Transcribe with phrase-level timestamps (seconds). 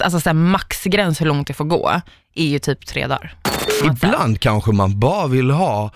[0.00, 2.00] Alltså så här, maxgräns hur långt det får gå
[2.34, 3.34] är ju typ tre dagar.
[3.84, 5.90] Ibland kanske man bara vill ha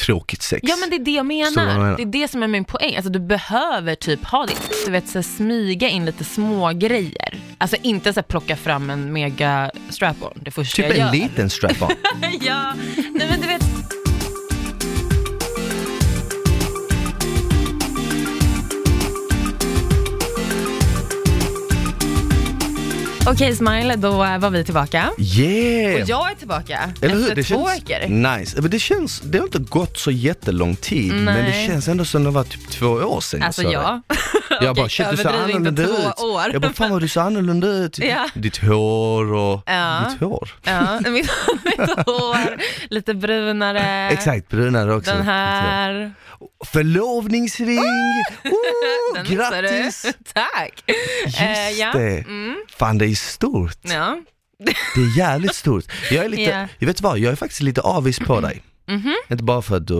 [0.00, 0.60] tråkigt sex.
[0.68, 1.78] Ja men det är det jag vad jag menar.
[1.78, 1.96] menar.
[1.96, 2.96] Det är det som är min poäng.
[2.96, 4.54] Alltså du behöver typ ha det.
[4.86, 7.34] Du vet så här, smyga in lite små grejer.
[7.58, 11.06] Alltså inte så här, plocka fram en mega strap-on det första Typ jag gör.
[11.06, 11.90] en liten strap-on.
[12.40, 12.74] ja,
[13.14, 13.71] nej men du vet.
[23.26, 25.10] Okej Smile, då var vi tillbaka.
[25.18, 26.02] Yeah!
[26.02, 27.22] Och jag är tillbaka Eller hur?
[27.22, 28.08] efter Det två känns veckor.
[28.38, 28.60] nice.
[28.62, 31.66] Men det känns, det har inte gått så jättelång tid, men det Nej.
[31.66, 34.02] känns ändå som det var typ två år sedan Alltså jag ja.
[34.60, 36.20] Jag bara, Okej, shit du ser annorlunda två ut.
[36.20, 36.52] år.
[36.52, 37.98] Jag bara, fan vad du ser annorlunda ut.
[38.02, 38.28] Ja.
[38.34, 40.06] Ditt hår och, Ja.
[40.10, 40.48] ditt hår.
[40.62, 41.12] Ja, mitt,
[41.64, 42.56] mitt hår,
[42.90, 44.08] lite brunare.
[44.10, 45.10] Exakt, brunare också.
[45.10, 46.12] Den här.
[46.64, 47.78] Förlovningsring!
[48.44, 49.34] Oh, du.
[49.34, 50.06] grattis!
[50.34, 50.84] Tack.
[51.26, 51.90] Just Eh, ja.
[51.94, 52.18] det.
[52.18, 53.78] Mm, Fan det är stort.
[53.82, 54.20] ja.
[54.64, 55.84] Det är jävligt stort.
[56.10, 56.68] Jag är lite, Ja.
[56.78, 58.62] jag vet vad, jag är faktiskt lite avis på dig.
[58.88, 59.14] Mhm.
[59.30, 59.94] Inte bara för att du,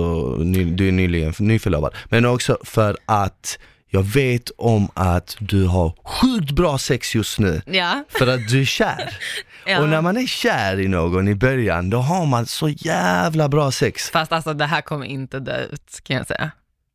[0.45, 3.59] ny- du är nyligen nyförlovad, men också för att
[3.91, 7.63] jag vet om att du har sjukt bra sex just nu.
[7.67, 8.05] Ja.
[8.09, 9.19] För att du är kär.
[9.67, 9.81] Ja.
[9.81, 13.71] Och när man är kär i någon i början, då har man så jävla bra
[13.73, 14.11] sex.
[14.11, 16.51] Fast alltså det här kommer inte dö ut kan jag säga.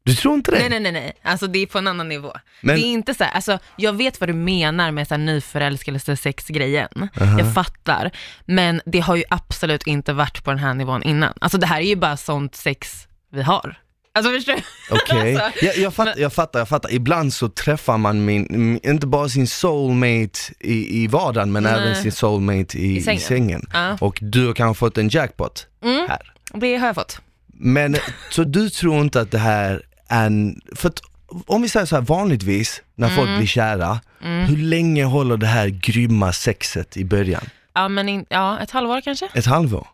[0.08, 0.60] Du tror inte det?
[0.60, 2.34] Nej nej nej nej, alltså det är på en annan nivå.
[2.62, 5.20] Men- Det är inte så här, alltså jag vet vad du menar med så här
[5.20, 7.10] nyförälskelse sexgrejen.
[7.40, 8.12] Jag fattar.
[8.46, 11.34] Men det har ju absolut inte varit på den här nivån innan.
[11.42, 13.78] Alltså det här är ju bara sånt sex vi har.
[14.14, 14.62] Alltså förstår du?
[14.96, 16.94] Okej, Alltså, jag, jag, fattar, jag fattar, jag fattar.
[16.94, 21.74] Ibland så träffar man min, inte bara sin soulmate i, i vardagen men Nej.
[21.74, 23.20] även sin soulmate i, I i sängen.
[23.22, 23.62] sängen.
[23.74, 23.98] Ja.
[24.02, 26.06] Och du har kanske fått en jackpot Mm.
[26.10, 26.34] här.
[26.54, 27.22] Det har jag fått.
[27.60, 27.96] Men
[28.30, 31.02] så du tror inte att det här en, för att
[31.46, 33.38] om vi säger så här vanligtvis när folk Mm.
[33.40, 37.44] blir kära, hur länge håller det här grymma sexet i början?
[37.74, 39.28] Ja men in, ja, ett halvår kanske?
[39.34, 39.88] Ett halvår?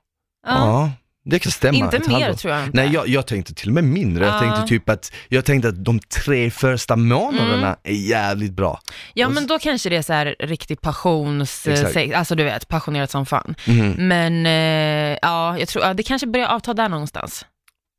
[0.48, 0.52] Ja.
[0.58, 0.92] Ja,
[1.26, 1.78] det kan stämma.
[1.78, 2.34] Inte mer halvår.
[2.34, 2.78] tror jag inte.
[2.78, 4.40] Nej jag, jag tänkte till och med mindre, jag Ja.
[4.40, 8.80] tänkte typ att, jag tänkte att de tre första månaderna är jävligt bra.
[9.14, 11.94] Ja Och men då kanske det är så här riktig passions, Exakt.
[11.94, 13.56] sex, alltså du vet, passionerat som fan.
[13.68, 17.46] Mhm, Men eh, ja, jag tror, ja, det kanske börjar avta där någonstans.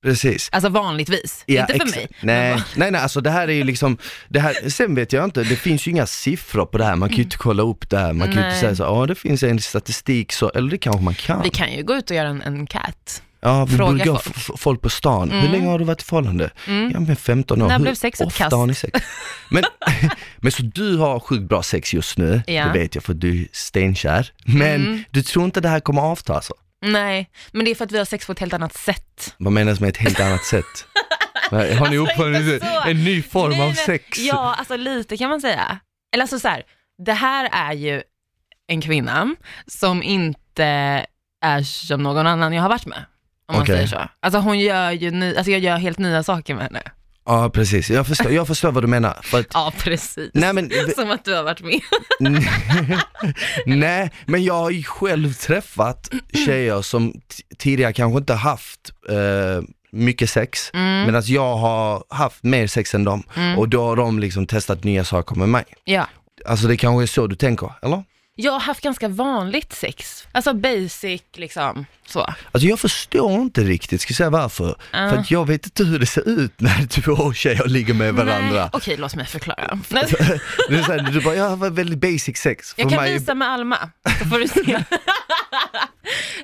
[0.04, 0.48] Precis.
[0.53, 2.09] Alltså vanligtvis, Ja, inte för mig.
[2.20, 3.98] Nej, nej, nej, alltså det här är ju liksom,
[4.28, 7.09] det här, sen vet jag inte, det finns ju inga siffror på det här, man
[7.09, 9.15] kan ju inte kolla upp det här, man kan ju inte säga så, ja det
[9.15, 11.42] finns en statistik så, eller det kanske man kan.
[11.42, 13.22] Vi kan ju gå ut och göra en, en cat.
[13.41, 14.59] Ja, vi Fråga borde folk.
[14.60, 15.31] folk på stan.
[15.31, 15.53] Hur Mm.
[15.53, 16.50] länge har du varit i förhållande?
[16.66, 16.91] Mm.
[16.94, 17.66] Ja men 15 år.
[17.69, 18.56] När Hur blev sex ett ofta kast?
[18.56, 19.00] har ni sex?
[19.50, 19.65] Men,
[20.36, 22.65] men så du har sjukt bra sex just nu, Ja.
[22.66, 24.32] det vet jag för du är stenkär.
[24.44, 25.04] Men Mm.
[25.10, 26.54] du tror inte det här kommer avta alltså?
[26.84, 29.34] Nej, men det är för att vi har sex på ett helt annat sätt.
[29.39, 30.65] Vad menas med ett helt annat sätt?
[31.50, 32.89] Har ni uppfunnit inte så.
[32.89, 34.19] en ny form Nej, av men- sex?
[34.19, 35.78] Ja, alltså lite kan man säga.
[36.15, 36.62] Eller alltså så här,
[37.06, 38.03] det här är ju
[38.67, 39.34] en kvinna
[39.67, 40.65] som inte
[41.45, 43.05] är som någon annan jag har varit med.
[43.49, 44.09] Om man säger så.
[44.21, 46.83] Alltså hon gör ju, ny, alltså jag gör helt nya saker med henne.
[47.26, 49.18] Ja precis, jag förstår, jag förstår vad du menar.
[49.22, 50.30] För att, Ja, precis.
[50.34, 51.80] nej, men, Som att du har varit med.
[53.66, 56.10] nej, men jag har ju själv träffat
[56.46, 57.18] tjejer som t-
[57.58, 59.62] tidigare kanske inte haft eh,
[59.92, 61.06] mycket sex, Mm.
[61.06, 63.22] medan jag har haft mer sex än dem
[63.56, 65.64] och då har de liksom testat nya saker med mig.
[65.84, 66.06] Ja.
[66.46, 68.04] Alltså det kanske är så du tänker, eller?
[68.37, 70.27] Jag har haft ganska vanligt sex.
[70.33, 72.21] Alltså basic liksom, så.
[72.53, 74.67] Alltså jag förstår inte riktigt, ska jag säga varför?
[74.93, 75.11] Ja.
[75.11, 78.61] För att jag vet inte hur det ser ut när två tjejer ligger med varandra.
[78.61, 78.69] Nej.
[78.72, 79.78] Okej, låt mig förklara.
[79.91, 82.75] Så här, du bara, jag har väldigt basic sex.
[82.77, 83.78] Jag För kan mig- visa med Alma,
[84.19, 84.72] så får du se.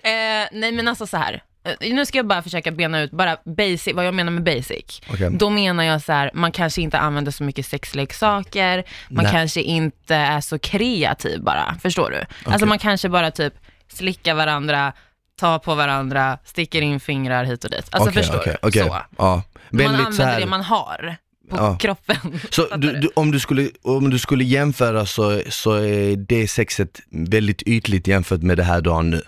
[0.03, 1.43] eh, nej men alltså så här.
[1.65, 5.01] Eh, Nu ska jag bara försöka bena ut bara basic, vad jag menar med basic.
[5.11, 5.31] Okej.
[5.33, 9.33] Då menar jag så här, man kanske inte använder så mycket sexleksaker, man Nej.
[9.33, 12.51] kanske inte är så kreativ bara, förstår du?
[12.51, 13.55] Alltså man kanske bara typ
[13.93, 14.93] slickar varandra,
[15.41, 17.89] tar på varandra, sticker in fingrar hit och dit.
[17.91, 18.73] Alltså Okej, förstår du?
[18.73, 18.97] Så.
[19.19, 19.43] Ja.
[19.71, 21.17] Man använder så här, det man har
[21.51, 21.77] på Ja.
[21.77, 22.41] kroppen.
[22.51, 27.01] Så du, du, om, du skulle, om du skulle jämföra så, så är det sexet
[27.11, 29.23] väldigt ytligt jämfört med det här du har nu?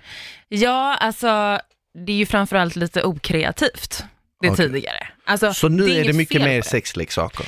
[0.49, 1.59] Ja, alltså
[1.95, 4.05] det är ju framförallt lite okreativt,
[4.41, 4.67] det Okej.
[4.67, 5.09] tidigare.
[5.27, 6.63] Alltså, Så nu är, inget det mycket fel mer det.
[6.63, 7.47] sexleksaker?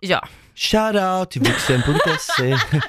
[0.00, 0.28] Ja.
[0.54, 2.56] Shoutout till vuxen.se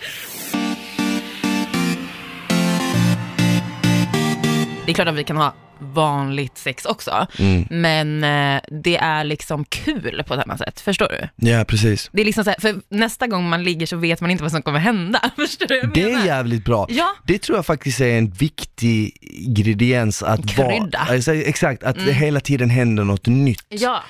[4.85, 7.65] Det är klart att vi kan ha vanligt sex också, Mm.
[7.69, 11.49] men eh, det är liksom kul på ett annat sätt, förstår du?
[11.49, 12.09] Ja precis.
[12.13, 14.51] Det är liksom så här, för nästa gång man ligger så vet man inte vad
[14.51, 16.21] som kommer hända, förstår du vad jag Det menar?
[16.21, 16.87] är jävligt bra.
[16.89, 17.09] Ja.
[17.25, 22.39] Det tror jag faktiskt är en viktig ingrediens att vara, alltså, exakt, att det hela
[22.39, 23.65] tiden händer något nytt.
[23.69, 24.03] Ja,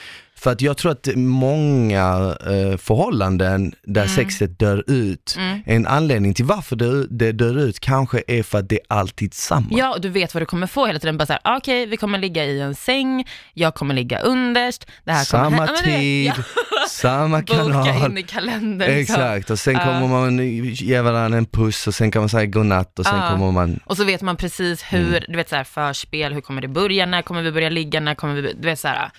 [0.44, 5.60] För att jag tror att många eh, förhållanden där sexet dör ut, Mm.
[5.66, 9.34] en anledning till varför det, det dör ut kanske är för att det är alltid
[9.34, 9.68] samma.
[9.72, 11.18] Ja, och du vet vad du kommer få hela tiden.
[11.18, 14.88] Bara så här, ah, okej, vi kommer ligga i en säng, jag kommer ligga underst,
[15.04, 15.74] det här kommer samma hända.
[15.76, 16.46] Ja, tid, vet,
[16.90, 18.12] samma ja, Boka kanal.
[18.12, 18.92] in i kalendern.
[18.92, 19.80] Exakt, och sen Ja.
[19.86, 23.30] kommer man ge varandra en puss och sen kan man säga godnatt och sen Ja.
[23.32, 25.24] kommer man Och så vet man precis hur, Mm.
[25.28, 28.16] du vet så här, förspel, hur kommer det börja, när kommer vi börja ligga, när
[28.16, 29.12] kommer vi, du vet så här.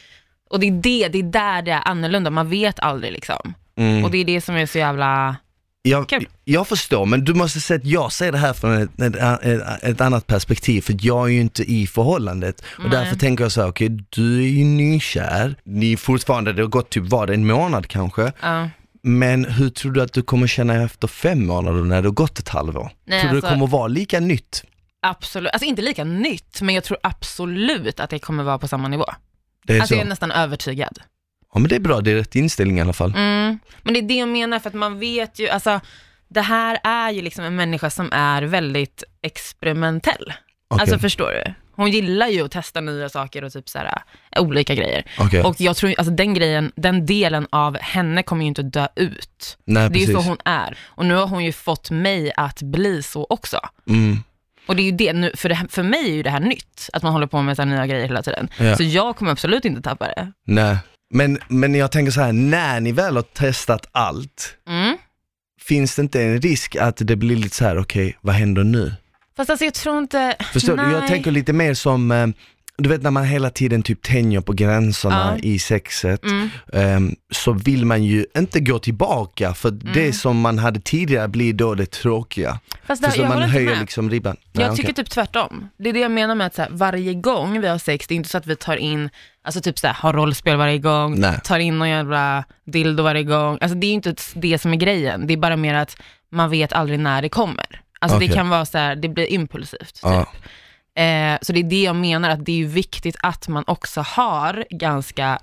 [0.55, 3.55] Och det är det, det är där det är annorlunda, man vet aldrig liksom.
[3.77, 4.05] Mm.
[4.05, 5.37] Och det är det som är så jävla,
[5.83, 6.29] Jag, Kul.
[6.45, 10.01] jag förstår, men du måste säga att jag ser det här från ett, ett, ett,
[10.01, 12.65] annat perspektiv, för jag är ju inte i förhållandet.
[12.79, 12.91] Och Nej.
[12.91, 16.69] därför tänker jag så här, okej, du är ju nykär, ni är fortfarande, det har
[16.69, 18.33] gått typ, var det en månad kanske?
[18.43, 18.69] ja.
[19.06, 22.39] Men hur tror du att du kommer känna efter fem månader när det har gått
[22.39, 22.91] ett halvår?
[23.06, 24.65] Nej, tror du alltså- det kommer vara lika nytt?
[25.06, 28.89] absolut, alltså inte lika nytt, men jag tror absolut att det kommer vara på samma
[28.89, 29.06] nivå.
[29.65, 29.99] Det är Alltså så?
[29.99, 30.99] jag är nästan övertygad.
[31.55, 33.11] Ja men det är bra, det är rätt inställning i alla fall.
[33.17, 33.59] Mm.
[33.83, 35.81] Men det är det jag menar, för att man vet ju, alltså
[36.29, 40.33] det här är ju liksom en människa som är väldigt experimentell.
[40.69, 40.83] Okej.
[40.83, 41.55] Alltså förstår du?
[41.77, 44.03] Hon gillar ju att testa nya saker och typ så här,
[44.37, 45.05] äh, olika grejer.
[45.19, 45.43] Okej.
[45.43, 49.57] Och jag tror, alltså den grejen, den delen av henne kommer ju inte dö ut.
[49.65, 50.79] Nej Det är ju så hon är.
[50.85, 53.61] Och nu har hon ju fått mig att bli så också.
[53.89, 54.19] Mm.
[54.67, 56.41] Och det är ju det, nu, för, det, här- för mig är ju det här
[56.41, 58.49] nytt, att man håller på med så här nya grejer hela tiden.
[58.59, 58.77] Ja.
[58.77, 60.33] Så jag kommer absolut inte tappa det.
[60.47, 60.77] Nej.
[61.15, 64.97] Men, men jag tänker så här, när ni väl har testat allt, Mm.
[65.61, 68.93] finns det inte en risk att det blir lite så här, okej, vad händer nu?
[69.37, 70.83] Fast alltså jag tror inte, Förstår du?
[70.83, 71.09] Jag Nej.
[71.09, 72.27] tänker lite mer som, eh,
[72.79, 75.43] du vet när man hela tiden typ tänjer på gränserna Ja.
[75.49, 76.50] i sexet, Mm.
[76.73, 79.93] ehm, så vill man ju inte gå tillbaka, för Mm.
[79.94, 82.59] det som man hade tidigare blir då det tråkiga.
[82.87, 83.81] Fast där, Förstår jag man höjer med.
[83.81, 84.37] liksom ribban.
[84.53, 85.05] Nej, Jag tycker okej.
[85.05, 85.69] typ tvärtom.
[85.76, 88.15] Det är det jag menar med att så här, varje gång vi har sex, det
[88.15, 89.11] är inte så att vi tar in,
[89.44, 91.41] alltså typ så här, har rollspel varje gång, Nej.
[91.44, 93.59] tar in någon jävla dildo varje gång.
[93.61, 95.27] Alltså det är inte det som är grejen.
[95.27, 95.97] Det är bara mer att
[96.32, 97.81] man vet aldrig när det kommer.
[98.00, 98.29] Alltså Okej.
[98.29, 99.94] det kan vara så här, det blir impulsivt.
[99.94, 100.03] Typ.
[100.03, 100.27] Ja.
[100.96, 104.67] Eh, så det är det jag menar, att det är viktigt att man också har
[104.70, 105.38] ganska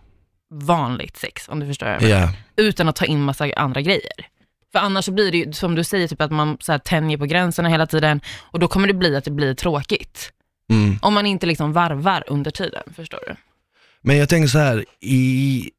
[0.52, 2.22] vanligt sex, om du förstår vad jag menar.
[2.22, 4.28] Ja, Utan att ta in massa andra grejer.
[4.72, 7.18] För annars så blir det ju, som du säger, typ att man så här tänjer
[7.18, 10.32] på gränserna hela tiden och då kommer det bli att det blir tråkigt.
[10.70, 11.00] mm.
[11.02, 13.36] Om man inte liksom varvar under tiden, förstår du?
[14.02, 15.70] Men jag tänker så här, i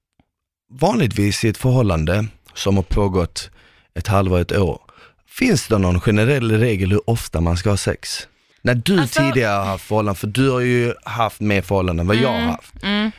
[0.70, 3.50] vanligtvis i ett förhållande som har pågått
[3.94, 4.80] ett halvår, ett år,
[5.26, 8.28] finns det någon generell regel hur ofta man ska ha sex?
[8.62, 12.06] När du Alltså- tidigare har haft förhållanden, för du har ju haft mer förhållanden än
[12.06, 12.82] vad jag har haft.
[12.82, 13.10] Mm.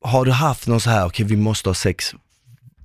[0.00, 2.14] Har du haft någon så här, okej vi måste ha sex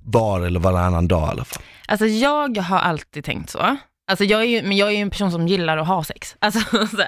[0.04, 1.62] var eller varannan dag i alla fall?
[1.88, 3.76] Alltså jag har alltid tänkt så.
[4.06, 6.36] Alltså jag är ju, men jag är ju en person som gillar att ha sex.
[6.40, 6.60] Alltså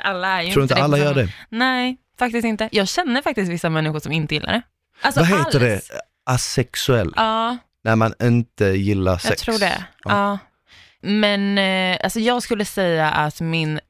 [0.04, 1.28] alla är ju Tror inte det alla gör det?
[1.48, 2.68] Nej, faktiskt inte.
[2.72, 4.62] Jag känner faktiskt vissa människor som inte gillar det.
[5.02, 5.88] Alltså Vad heter alls.
[5.88, 6.00] det?
[6.26, 7.12] Asexuell?
[7.16, 9.42] Ja, När man inte gillar jag sex?
[9.42, 9.84] tror det.
[10.04, 10.10] Ja.
[10.10, 10.38] Ja.
[11.02, 13.80] Men eh, alltså jag skulle säga att min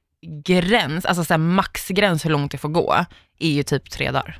[0.44, 3.04] gräns, alltså så maxgräns hur långt det får gå,
[3.38, 4.38] är ju typ tre dagar.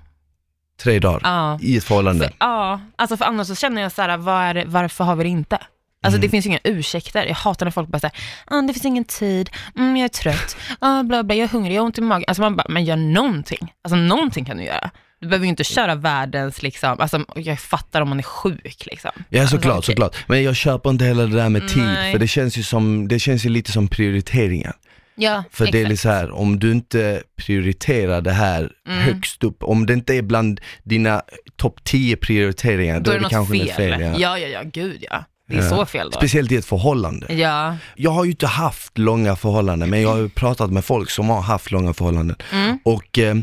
[0.82, 1.58] Tre dagar Ja.
[1.62, 2.24] i ett förhållande?
[2.28, 5.30] För, ja, alltså för annars så känner jag så här, det, varför har vi det
[5.30, 5.56] inte?
[5.56, 6.20] Alltså Mm.
[6.20, 7.26] det finns ju inga ursäkter.
[7.26, 8.16] Jag hatar när folk bara säger,
[8.46, 11.74] ah, det finns ingen tid, mm, jag är trött, ah, bla bla, jag är hungrig,
[11.76, 12.24] jag har ont i magen.
[12.28, 13.72] Alltså man bara, men gör någonting.
[13.84, 14.90] Alltså någonting kan du göra.
[15.20, 19.10] Du behöver ju inte köra världens, liksom, alltså jag fattar om man är sjuk liksom.
[19.28, 20.16] Ja såklart, Alltså, såklart.
[20.28, 22.12] Men jag köper inte heller det där med tid, Nej.
[22.12, 24.72] för det känns ju som, det känns ju lite som prioriteringar.
[25.16, 26.00] Ja, För det är exakt.
[26.00, 29.00] så här, om du inte prioriterar det här Mm.
[29.02, 31.22] högst upp, om det inte är bland dina
[31.56, 33.66] topp 10 prioriteringar, då, Då är det något kanske fel.
[33.66, 34.00] något fel.
[34.00, 34.14] Ja.
[34.18, 35.24] Ja, ja, ja, gud ja.
[35.48, 35.68] Det är Ja.
[35.70, 36.18] så fel då.
[36.18, 37.34] Speciellt i ett förhållande.
[37.34, 37.76] Ja.
[37.96, 41.28] Jag har ju inte haft långa förhållanden, men jag har ju pratat med folk som
[41.28, 42.36] har haft långa förhållanden.
[42.52, 42.78] Mm.
[42.84, 43.34] Och eh,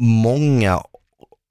[0.00, 0.82] många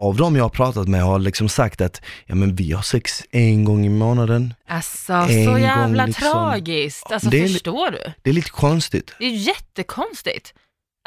[0.01, 3.23] av dem jag har pratat med har liksom sagt att, ja men vi har sex
[3.31, 4.53] en gång i månaden.
[4.67, 6.31] Alltså En så jävla liksom.
[6.31, 7.11] tragiskt.
[7.11, 8.11] Alltså Det är förstår du?
[8.21, 9.15] Det är lite konstigt.
[9.19, 10.53] Det är jättekonstigt.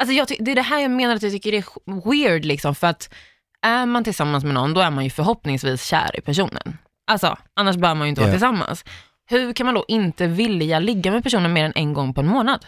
[0.01, 2.75] Alltså jag det är det här jag menar att jag tycker det är weird liksom,
[2.75, 3.09] för att
[3.65, 6.77] är man tillsammans med någon, då är man ju förhoppningsvis kär i personen.
[7.11, 8.33] Alltså, annars bör man ju inte vara Ja.
[8.33, 8.85] tillsammans.
[9.29, 12.27] Hur kan man då inte vilja ligga med personen mer än en gång på en
[12.27, 12.65] månad?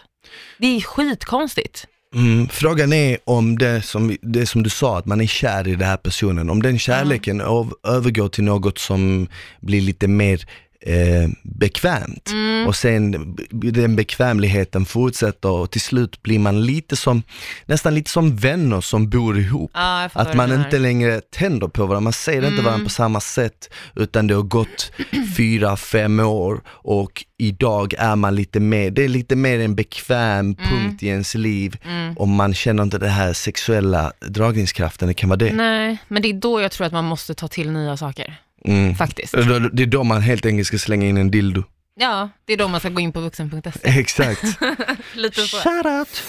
[0.58, 1.86] Det är skitkonstigt.
[2.14, 5.70] Mm, frågan är om det som, det som du sa, att man är kär i
[5.70, 9.28] den här personen, om den kärleken av, övergår till något som
[9.60, 10.46] blir lite mer
[10.86, 12.66] eh, bekvämt Mm.
[12.66, 17.22] och sen den bekvämligheten fortsätter och till slut blir man lite som,
[17.66, 19.70] nästan lite som vänner som bor ihop.
[19.74, 22.64] Fattar Att man inte längre tänder på varandra, man ser inte Mm.
[22.64, 24.92] varandra på samma sätt utan det har gått
[25.36, 30.54] fyra, fem år och idag är man lite mer, det är lite mer en bekväm
[30.56, 32.16] punkt i ens liv Mm.
[32.16, 35.52] och man känner inte den här sexuella dragningskraften, det kan vara det.
[35.52, 38.36] Nej, men det är då jag tror att man måste ta till nya saker.
[38.68, 38.94] Mm.
[38.94, 39.32] faktiskt.
[39.72, 41.62] Det är då man helt enkelt ska slänga in en dildo.
[42.00, 43.80] Ja, det är då man ska gå in på vuxen.se.
[44.00, 44.44] Exakt.
[45.14, 45.56] Lite så.
[45.56, 46.22] Shout out.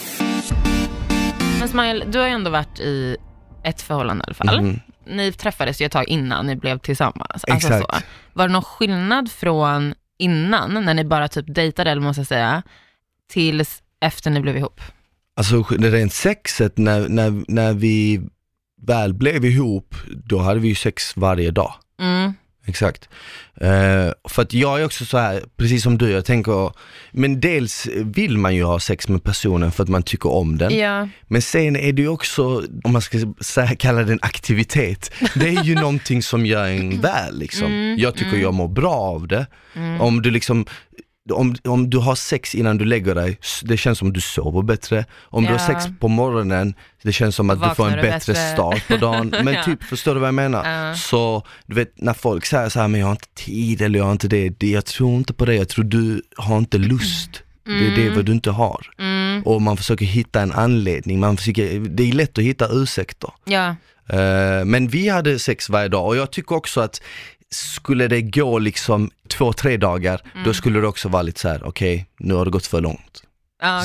[1.59, 3.17] Men Smile, du har ju ändå varit i
[3.63, 4.61] ett förhållande i alla fall.
[4.61, 4.79] Mhm.
[5.07, 7.43] Ni träffades ju ett tag innan ni blev tillsammans.
[7.43, 7.91] Alltså Exakt.
[7.91, 7.97] så.
[8.33, 12.63] Var det någon skillnad från innan, när ni bara typ dejtade, eller måste jag säga,
[13.29, 14.81] tills efter ni blev ihop?
[15.35, 18.21] Alltså det rent sexet, när, när, när vi
[18.81, 21.73] väl blev ihop, då hade vi ju sex varje dag.
[21.99, 22.33] Mm.
[22.67, 23.09] Exakt.
[23.61, 26.71] Eh, för att jag är också så här, precis som du, jag tänker,
[27.11, 30.77] men dels vill man ju ha sex med personen för att man tycker om den.
[30.77, 31.09] Ja.
[31.27, 33.17] Men sen är det ju också, om man ska
[33.77, 37.67] kalla det en aktivitet, det är ju någonting som gör en väl liksom.
[37.67, 38.41] Mm, jag tycker mm.
[38.41, 39.47] jag mår bra av det.
[39.73, 40.01] Mm.
[40.01, 40.65] Om du liksom
[41.33, 44.61] om, om du har sex innan du lägger dig, det känns som att du sover
[44.61, 45.05] bättre.
[45.23, 45.57] Om du Ja.
[45.57, 48.53] har sex på morgonen, det känns som att du får Vaknar en du bättre bättre.
[48.53, 49.33] start på dagen.
[49.43, 49.63] Men Ja.
[49.63, 50.87] typ, förstår du vad jag menar?
[50.89, 50.95] Ja.
[50.95, 54.05] Så du vet när folk säger så här, men jag har inte tid eller jag
[54.05, 57.41] har inte det, det jag tror inte på det, jag tror du har inte lust.
[57.65, 58.85] Det är det vad du inte har.
[58.99, 59.43] Mm.
[59.43, 63.29] Och man försöker hitta en anledning, man försöker, det är lätt att hitta ursäkter.
[63.45, 63.75] Ja.
[64.09, 67.01] Eh, men vi hade sex varje dag och jag tycker också att
[67.51, 70.43] skulle det gå liksom två, tre dagar, Mm.
[70.45, 73.21] då skulle det också vara lite så här: okej, nu har det gått för långt.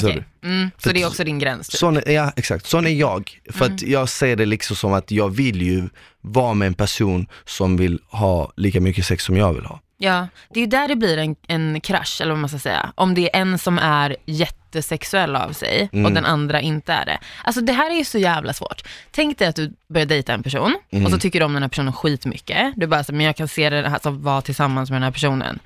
[0.00, 0.24] Så okej.
[0.44, 0.70] Mm.
[0.78, 1.68] Så det är också din gräns?
[1.68, 1.78] Typ.
[1.78, 3.40] Sån, ja exakt, sån är jag.
[3.50, 3.92] För att Mm.
[3.92, 5.88] jag ser det liksom som att jag vill ju
[6.20, 9.80] vara med en person som vill ha lika mycket sex som jag vill ha.
[10.02, 12.92] Ja, det är ju där det blir en, en krasch, eller vad man ska säga.
[12.94, 16.14] Om det är en som är jättesexuell av sig och Mm.
[16.14, 17.18] den andra inte är det.
[17.44, 18.82] Alltså det här är ju så jävla svårt.
[19.10, 21.04] Tänk dig att du börjar dejta en person Mm.
[21.04, 22.72] och så tycker du om den här personen skitmycket.
[22.76, 25.58] Du bara så, men jag kan se det, alltså vara tillsammans med den här personen.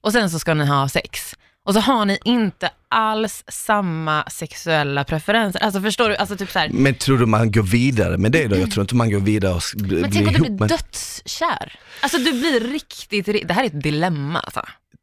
[0.00, 1.34] Och sen så ska ni ha sex.
[1.70, 5.60] Och så har ni inte alls samma sexuella preferenser.
[5.60, 6.16] Alltså förstår du?
[6.16, 8.56] Alltså typ så här, Men tror du man går vidare med det då?
[8.56, 10.46] Jag tror inte man går vidare och s- bli- men blir tänk om du ihop
[10.48, 10.68] blir med...
[10.68, 11.78] dödskär.
[12.00, 14.62] Alltså du blir riktigt, ri- det här är ett dilemma alltså.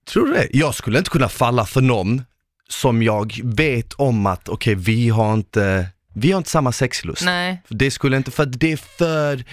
[0.10, 0.48] Tror du det?
[0.52, 2.22] Jag skulle inte kunna falla för någon
[2.70, 7.26] som jag vet om att, okej vi har inte, vi har inte samma sexlust.
[7.26, 7.62] Nej.
[7.68, 9.44] Det skulle inte, för det är för,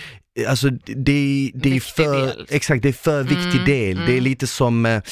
[0.48, 2.46] alltså det, det är Viktig för, del.
[2.50, 3.96] exakt det är för viktig Mm, del.
[3.96, 4.24] Det är mm.
[4.24, 5.02] lite som, eh,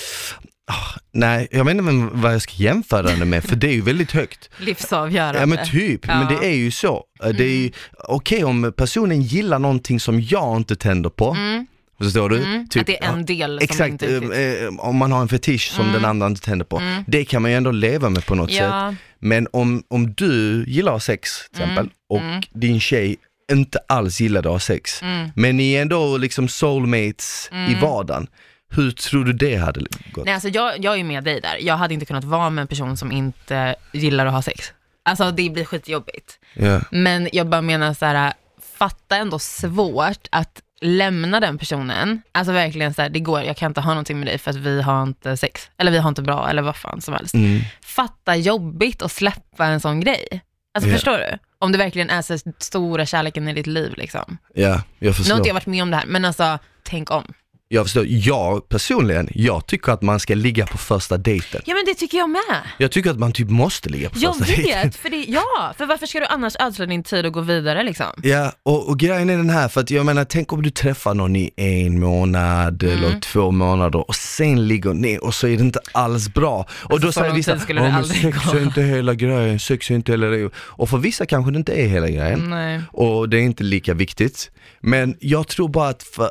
[0.73, 3.81] ah, nej jag vet inte vad jag ska jämföra det med för det är ju
[3.81, 4.50] väldigt högt.
[4.59, 5.41] Livsavgörande.
[5.41, 6.26] Ja men typ, men Ja.
[6.29, 6.41] Mm.
[6.41, 7.05] det är ju så.
[7.25, 7.71] Eh, Det är ju,
[8.09, 11.67] okej om personen gillar någonting som jag inte tänder på, Mm,
[11.99, 12.43] förstår du?
[12.45, 12.69] mm.
[12.69, 14.33] Typ, att det är en del som Exakt, inte riktigt...
[14.33, 15.95] eh, eh, om man har en fetisch som Mm.
[15.95, 16.79] den andra inte tänder på.
[16.79, 17.05] Mm.
[17.07, 18.61] Det kan man ju ändå leva med på något sätt.
[18.71, 22.43] Ja, Men om, om du gillar sex till exempel och mm.
[22.55, 23.17] din tjej
[23.52, 25.29] inte alls gillade att ha sex, mm.
[25.37, 27.81] men ni är ändå liksom soulmates i Mm.
[27.81, 28.26] vardagen.
[28.75, 29.81] Hur tror du det hade
[30.12, 30.25] gått?
[30.25, 31.57] Nej, alltså jag, jag är med dig där.
[31.61, 34.73] Jag hade inte kunnat vara med en person som inte gillar att ha sex.
[35.05, 36.38] Alltså det blir skitjobbigt.
[36.55, 36.81] Ja.
[36.91, 38.33] Men jag bara menar så här,
[38.79, 42.23] fatta ändå svårt att lämna den personen.
[42.33, 44.57] Alltså verkligen så här, det går, jag kan inte ha någonting med dig för att
[44.57, 45.71] vi har inte sex.
[45.79, 47.35] Eller vi har inte bra, eller vad fan som helst.
[47.35, 47.61] Mm.
[47.83, 50.43] Fatta jobbigt att släppa en sån grej.
[50.75, 50.95] Alltså Ja.
[50.97, 51.38] förstår du?
[51.59, 54.38] Om det verkligen är så stora kärleken i ditt liv liksom.
[54.55, 55.37] ja, jag Nu har förstår.
[55.37, 57.33] inte jag varit med om det här, men alltså tänk om.
[57.75, 58.05] Jag förstår.
[58.09, 61.61] Jag personligen, jag tycker att man ska ligga på första dejten.
[61.64, 62.41] Ja men det tycker jag med.
[62.79, 64.83] Jag tycker att man typ måste ligga på Jag första dejten.
[64.83, 67.83] vet, för det, ja, för varför ska du annars ödsla din tid och gå vidare
[67.83, 68.07] liksom?
[68.23, 71.14] Ja, och, och grejen är den här, för att jag menar, tänk om du träffar
[71.14, 72.97] någon i en månad Mm.
[72.99, 76.67] eller två månader och sen ligger ner och så är det inte alls bra.
[76.71, 79.95] Och Alltså, då säger vissa, "Ja, men sex gå." är inte hela grejen, sex är
[79.95, 80.50] inte hela grejen.
[80.57, 82.50] Och för vissa kanske det inte är hela grejen.
[82.50, 82.81] Nej.
[82.93, 84.50] Och det är inte lika viktigt.
[84.81, 86.31] Men jag tror bara att för,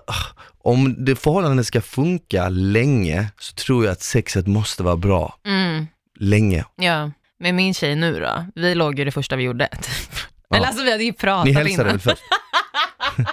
[0.63, 5.87] om det förhållandet ska funka länge så tror jag att sexet måste vara bra Mm,
[6.19, 6.65] länge.
[6.75, 9.67] ja, med min tjej nu då, vi låg ju det första vi gjorde.
[10.53, 10.57] Ja.
[10.57, 11.87] Eller alltså vi hade ju pratat Ni hälsade innan.
[11.87, 12.21] väl först?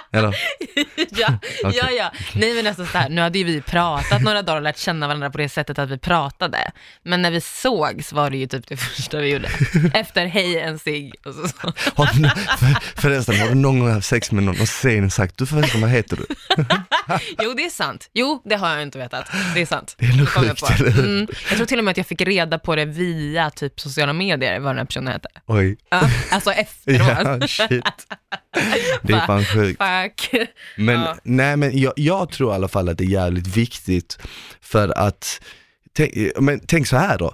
[0.11, 0.35] Eller?
[1.09, 1.79] ja, Okej.
[1.81, 2.11] ja, ja.
[2.33, 5.07] Nej men alltså så här, nu hade ju vi pratat några dagar och lärt känna
[5.07, 6.71] varandra på det sättet att vi pratade.
[7.03, 9.49] Men när vi sågs var det ju typ det första vi gjorde.
[9.93, 11.47] Efter hej en cigg och så.
[11.47, 11.73] så.
[11.95, 15.37] Har du, för, förresten, har du någon gång haft sex med någon och sen sagt,
[15.37, 16.25] du förresten vad heter du?
[17.43, 18.09] Jo det är sant.
[18.13, 19.25] Jo det har jag inte vetat.
[19.53, 19.95] Det är sant.
[19.99, 20.99] Det är nog sjukt, eller?
[20.99, 21.27] Mm.
[21.49, 24.59] Jag tror till och med att jag fick reda på det via typ sociala medier
[24.59, 25.29] vad den här personen hette.
[25.45, 26.01] Oj, Ja,
[26.31, 27.07] alltså efteråt.
[27.41, 27.83] ja shit.
[29.01, 29.79] Det är fan sjukt.
[30.03, 30.29] Fuck.
[30.77, 31.15] Men, Ja.
[31.23, 34.17] nej men jag, jag tror i alla fall att det är jävligt viktigt
[34.61, 35.41] för att,
[35.93, 37.33] tänk, men tänk så här då.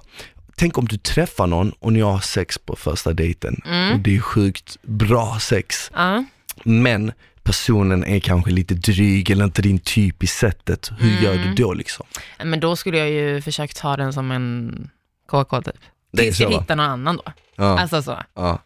[0.56, 3.92] Tänk om du träffar någon och ni har sex på första dejten Mm.
[3.92, 6.24] och det är sjukt bra sex, Ja.
[6.64, 10.90] men personen är kanske lite dryg eller inte din typ i sättet.
[10.98, 11.24] Hur Mm.
[11.24, 12.06] gör du då liksom?
[12.44, 14.90] Men då skulle jag ju försökt ta den som en
[15.30, 15.74] KK typ.
[16.12, 17.22] Det är Tills jag så hittar någon annan då.
[17.56, 18.22] Ja, Alltså så.
[18.34, 18.62] ja.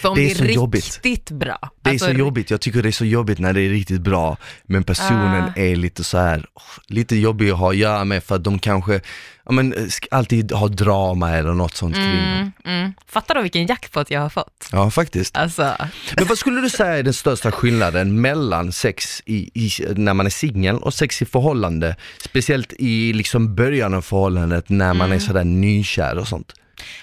[0.00, 1.00] För om Det det är är, så jobbigt.
[1.04, 1.58] riktigt bra.
[1.82, 4.00] Det är alltså, så jobbigt, jag tycker det är så jobbigt när det är riktigt
[4.00, 5.52] bra men personen Ah.
[5.60, 8.58] är lite så här åh, lite jobbig att ha att göra med för att de
[8.58, 9.00] kanske,
[9.46, 12.22] ja men sk- alltid har drama eller något sånt kring dem.
[12.24, 12.92] Mm, mm.
[13.06, 14.68] Fattar du vilken jackpot jag har fått?
[14.72, 15.36] Ja faktiskt.
[15.36, 15.74] Alltså,
[16.16, 20.26] Men vad skulle du säga är den största skillnaden mellan sex i, i, när man
[20.26, 21.96] är singel och sex i förhållande?
[22.24, 26.52] Speciellt i liksom början av förhållandet när man är sådär nykär och sånt.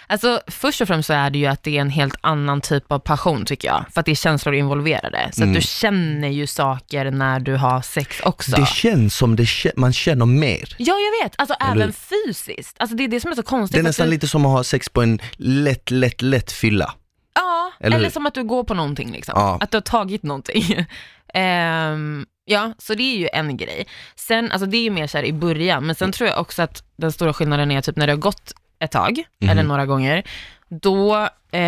[0.07, 2.91] Alltså först och främst så är det ju att det är en helt annan typ
[2.91, 3.85] av passion tycker jag.
[3.93, 5.29] För att det är känslor involverade.
[5.33, 8.51] Så att du känner ju saker när du har sex också.
[8.51, 10.75] Det känns som det, man känner mer.
[10.77, 11.33] Ja, jag vet.
[11.37, 12.75] Alltså Eller även fysiskt.
[12.79, 13.75] Alltså det är det som är så konstigt.
[13.75, 16.93] Det är nästan du, lite som att ha sex på en lätt, lätt, lätt fylla.
[17.35, 19.33] Ja, Eller eller, som att du går på någonting liksom.
[19.37, 19.57] Ja.
[19.61, 20.85] Att du har tagit någonting.
[21.33, 23.87] Ehm, ja, så det är ju en grej.
[24.15, 26.61] Sen, alltså det är ju mer så här i början, men sen tror jag också
[26.61, 29.49] att den stora skillnaden är typ när det har gått ett tag, Mhm.
[29.49, 30.23] eller några gånger,
[30.69, 31.15] då
[31.51, 31.59] eh,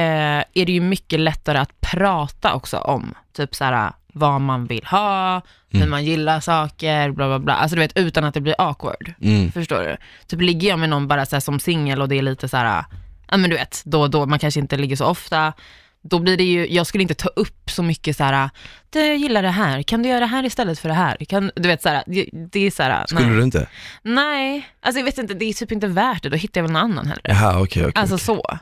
[0.53, 4.85] är det ju mycket lättare att prata också om typ så här vad man vill
[4.85, 5.89] ha, hur Mm.
[5.89, 7.53] man gillar saker, bla bla bla.
[7.55, 9.13] Alltså du vet, utan att det blir awkward.
[9.21, 9.51] Mm.
[9.51, 9.97] Förstår du?
[10.27, 12.57] Typ ligger jag med någon bara så här som singel och det är lite så
[12.57, 12.85] här,
[13.27, 15.53] ja men du vet, då och då, man kanske inte ligger så ofta.
[16.03, 18.49] Då blir det ju, jag skulle inte ta upp så mycket så här,
[18.93, 21.17] jag gillar det här, kan du göra det här istället för det här?
[21.29, 23.35] Kan, du vet så här, det, det är så här, Skulle nej.
[23.37, 23.67] du inte?
[24.03, 26.71] nej, alltså jag vet inte, det är typ inte värt det, då hittar jag väl
[26.71, 27.21] någon annan hellre.
[27.23, 27.91] Jaha, okej, okej.
[28.01, 28.25] Alltså okej.
[28.25, 28.57] så.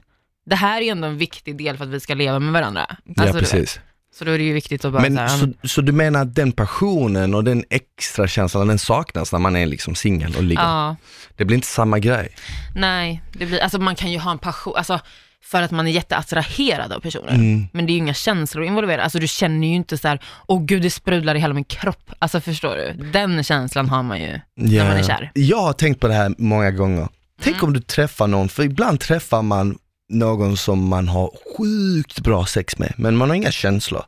[0.45, 2.85] Det här är ändå en viktig del för att vi ska leva med varandra.
[3.03, 3.51] Ja, Alltså, vet.
[3.51, 3.79] precis.
[4.15, 6.21] Så då är det ju viktigt att bara Men så här, så, så du menar
[6.21, 10.43] att den passionen och den extra känslan, den saknas när man är liksom singel och
[10.43, 10.61] ligger?
[10.63, 10.95] ja,
[11.35, 12.35] Det blir inte samma grej.
[12.75, 14.99] nej, det blir, alltså man kan ju ha en passion, alltså
[15.43, 17.33] för att man är jätteattraherad av personer.
[17.33, 17.67] Mm.
[17.73, 19.03] Men det är ju inga känslor involverade.
[19.03, 22.11] Alltså du känner ju inte så här, åh gud det sprudlar i hela min kropp.
[22.19, 23.03] Alltså förstår du?
[23.11, 25.31] Den känslan har man ju när man är kär.
[25.33, 27.07] Jag har tänkt på det här många gånger.
[27.41, 27.67] Tänk Mm.
[27.67, 29.77] om du träffar någon, för ibland träffar man
[30.09, 34.03] någon som man har sjukt bra sex med, men man har inga känslor.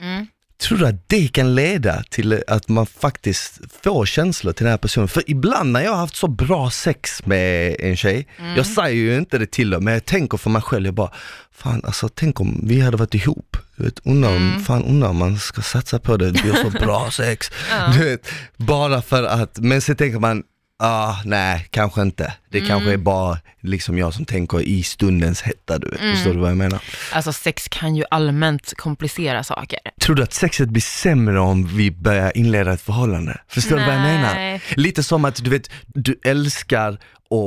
[0.00, 0.26] Mm.
[0.60, 4.78] Tror du att det kan leda till att man faktiskt får känslor till den här
[4.78, 5.08] personen?
[5.08, 8.56] För ibland när jag har haft så bra sex med en tjej, Mm.
[8.56, 11.12] jag säger ju inte det till dem, men jag tänker för mig själv, jag bara,
[11.52, 13.56] fan alltså tänk om vi hade varit ihop.
[13.76, 14.64] Du vet, undrar om, Mm.
[14.64, 17.50] fan undrar om man ska satsa på det, vi har så bra sex.
[17.98, 20.42] Du vet, bara för att, men så tänker man,
[20.80, 22.34] ah, nej, kanske inte.
[22.50, 22.68] Det Mm.
[22.68, 26.00] kanske är bara liksom jag som tänker i stundens hetta, du vet.
[26.00, 26.82] Förstår du vad jag menar?
[27.12, 29.78] Alltså sex kan ju allmänt komplicera saker.
[30.00, 33.40] Tror du att sexet blir sämre om vi börjar inleda ett förhållande?
[33.48, 34.34] Förstår du vad jag menar?
[34.34, 34.62] Nej.
[34.74, 36.98] Lite som att du vet, du älskar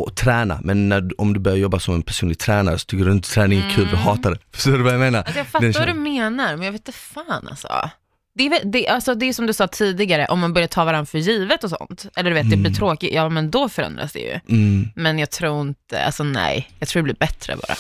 [0.10, 3.12] att träna, men när, om du börjar jobba som en personlig tränare så tycker du
[3.12, 4.38] inte träning är kul, du hatar det.
[4.54, 5.20] Förstår du vad jag menar?
[5.20, 5.24] Mm.
[5.26, 7.90] Alltså jag fattar vad du menar, men jag vet inte fan alltså.
[8.36, 11.06] Det är, det, alltså det är som du sa tidigare, om man börjar ta varandra
[11.06, 14.20] för givet och sånt, eller du vet det blir tråkigt, ja men då förändras det
[14.20, 14.40] ju.
[14.50, 14.88] Mm.
[14.96, 17.76] Men jag tror inte, alltså nej, jag tror det blir bättre bara.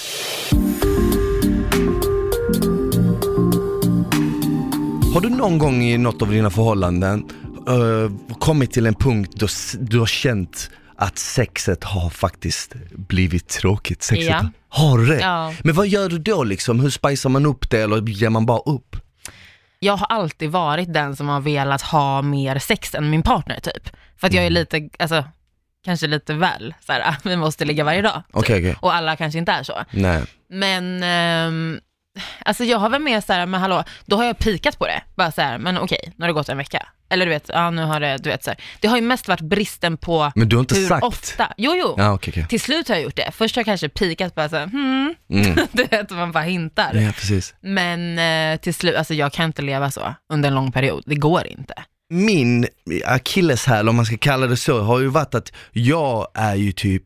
[5.13, 7.26] Har du någon gång i något av dina förhållanden
[7.68, 9.48] eh, kommit till en punkt då
[9.80, 14.04] du har känt att sexet har faktiskt blivit tråkigt?
[14.04, 14.50] Sexet Ja.
[14.70, 15.20] Har det?
[15.20, 15.54] Ja.
[15.63, 16.80] Men vad gör du då liksom?
[16.80, 18.96] Hur spicar man upp det eller ger man bara upp?
[19.84, 23.89] Jag har alltid varit den som har velat ha mer sex än min partner typ.
[24.17, 24.54] För att jag är Mm.
[24.54, 25.24] lite, alltså
[25.86, 28.24] kanske lite väl såhär, vi måste ligga varje dag.
[28.28, 28.36] typ.
[28.36, 28.76] Okej, okej.
[28.82, 29.74] Och alla kanske inte är så.
[29.91, 30.24] Nej.
[30.50, 31.80] Men, ehm,
[32.46, 35.04] alltså jag har väl mer såhär, men hallå, då har jag pikat på det.
[35.15, 36.88] Bara såhär, men okej, nu har det gått en vecka.
[37.13, 38.60] Eller du vet, ja nu har det, du vet såhär.
[38.80, 41.04] Det har ju mest varit bristen på Men du har inte hur sagt?
[41.04, 41.54] ofta.
[41.58, 41.95] Jo, jo.
[41.97, 42.45] Ja, okej, okej.
[42.49, 43.32] Till slut har jag gjort det.
[43.34, 45.56] Först har jag kanske pikat bara såhär, hmm, Mm.
[45.71, 46.93] du vet, man bara hintar.
[46.93, 47.56] Ja, precis.
[47.62, 51.04] Men eh, till slut, alltså jag kan inte leva så under en lång period.
[51.06, 51.73] Det går inte.
[52.10, 52.67] Min
[53.06, 57.04] akilleshäl, om man ska kalla det så, har ju varit att jag är ju typ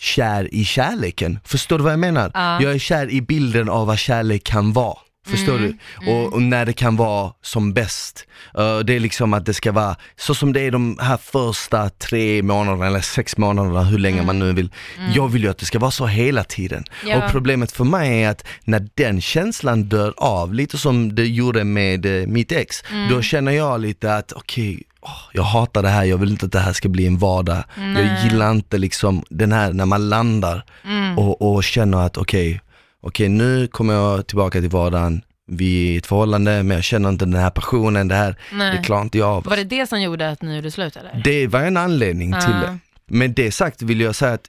[0.00, 1.38] kär i kärleken.
[1.44, 2.30] Förstår du vad jag menar?
[2.34, 2.62] Ja.
[2.62, 4.98] Jag är kär i bilden av vad kärlek kan vara.
[5.26, 6.10] Förstår Mm, du?
[6.12, 8.26] Och, och när det kan vara som bäst.
[8.58, 11.88] Uh, det är liksom att det ska vara så som det är de här första
[11.90, 14.70] tre månaderna eller sex månaderna, hur länge man nu vill.
[15.14, 16.84] Jag vill ju att det ska vara så hela tiden.
[17.02, 17.18] Mm.
[17.18, 17.24] Ja.
[17.24, 21.64] Och problemet för mig är att när den känslan dör av, lite som det gjorde
[21.64, 23.08] med eh, mitt ex, Mm.
[23.10, 26.52] då känner jag lite att okej, åh, jag hatar det här, jag vill inte att
[26.52, 27.64] det här ska bli en vardag.
[27.76, 31.18] Jag gillar inte liksom den här när man landar Mm.
[31.18, 32.60] och, och känner att okej,
[33.00, 37.08] okej nu kommer jag tillbaka till vardagen, vi är i ett förhållande men jag känner
[37.08, 38.76] inte den här passionen, det här, Nej.
[38.76, 39.44] det klarar inte jag av.
[39.44, 41.22] Var det det som gjorde att ni gjorde slut eller?
[41.24, 42.78] Det var en anledning till det.
[43.12, 44.46] Men det sagt vill jag säga att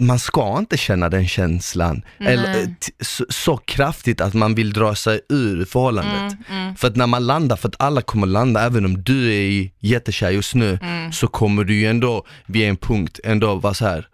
[0.00, 2.62] man ska inte känna den känslan eller, Nej.
[2.62, 6.38] eh, så, så kraftigt att man vill dra sig ur förhållandet.
[6.48, 9.34] Mm, mm, För att när man landar, för att alla kommer landa, även om du
[9.34, 11.12] är jättekär just nu, mm.
[11.12, 14.08] så kommer du ju ändå vid en punkt ändå vara så här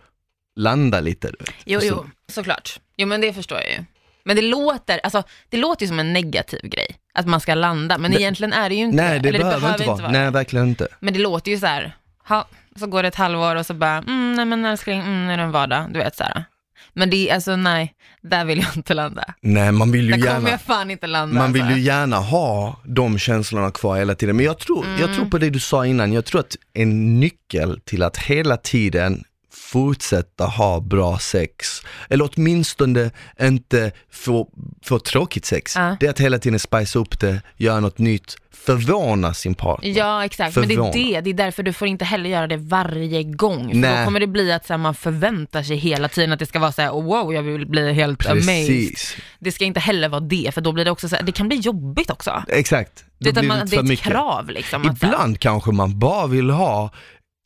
[0.56, 1.26] landa lite.
[1.28, 1.54] Du vet.
[1.64, 2.80] Jo, Förstår jo, såklart.
[2.96, 3.84] Jo men det förstår jag ju.
[4.24, 7.98] Men det låter, alltså, det låter ju som en negativ grej, att man ska landa,
[7.98, 10.10] men Det- egentligen är det ju inte Nej, det, Eller behöver, inte vara.
[10.10, 10.88] Nej, verkligen inte.
[11.00, 11.96] Men det låter ju så här,
[12.28, 15.36] ha, så går det ett halvår och så bara, mm, nej men älskling, mm, är
[15.36, 16.44] det en vardag, du vet så här.
[16.92, 19.24] Men det är, alltså nej, där vill jag inte landa.
[19.40, 20.50] Nej, man vill ju Där kommer gärna...
[20.50, 21.34] jag fan inte landa.
[21.34, 21.76] Man vill alltså.
[21.78, 25.50] ju gärna ha de känslorna kvar hela tiden, men jag tror, jag tror på det
[25.50, 29.24] du sa innan, jag tror att en nyckel till att hela tiden
[29.56, 34.48] fortsätta ha bra sex, eller åtminstone inte få,
[34.84, 35.96] få tråkigt sex, Ja.
[36.00, 39.90] det är att hela tiden spice upp det, göra något nytt, förvåna sin partner.
[39.90, 40.92] Ja exakt, men det är Förvåna.
[40.92, 43.68] det, det är därför du får inte heller göra det varje gång.
[43.70, 43.98] För Nej.
[43.98, 46.58] då kommer det bli att så här, man förväntar sig hela tiden att det ska
[46.58, 48.46] vara så här, oh, wow, jag vill bli helt amazed.
[48.66, 51.32] Precis, Det ska inte heller vara det, för då blir det också så här, det
[51.32, 52.42] kan bli jobbigt också.
[52.48, 53.04] exakt.
[53.18, 54.06] Det, att blir man, det är ett mycket.
[54.06, 54.86] krav liksom.
[54.88, 56.90] att Ibland kanske man bara vill ha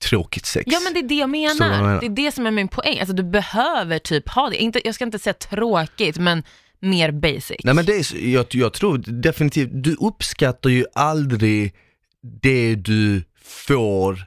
[0.00, 0.64] tråkigt sex.
[0.72, 1.82] Ja men det är det jag vad jag menar.
[1.82, 2.00] menar.
[2.00, 2.98] Det är det som är min poäng.
[3.00, 4.56] Alltså du behöver typ ha det.
[4.56, 6.42] Inte, jag ska inte säga tråkigt, men
[6.80, 7.56] mer basic.
[7.64, 11.74] Nej men det är, jag, jag tror definitivt, du uppskattar ju aldrig
[12.42, 14.24] det du får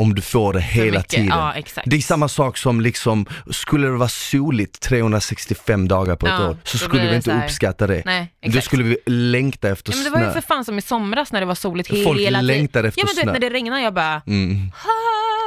[0.00, 1.08] om du får det hela mycket.
[1.08, 1.26] tiden.
[1.28, 1.54] Ja.
[1.84, 6.48] Det är samma sak som liksom, skulle det vara soligt 365 dagar på ett Ja,
[6.48, 8.02] år så skulle vi inte uppskatta det.
[8.04, 10.32] Nej, Då skulle vi längta efter Ja, men det var ju snö.
[10.32, 12.46] för fan som i somras när det var soligt Folk hela tiden.
[12.46, 13.32] längtar efter Ja men du snö.
[13.32, 14.70] vet när det regnar, jag bara, Mm.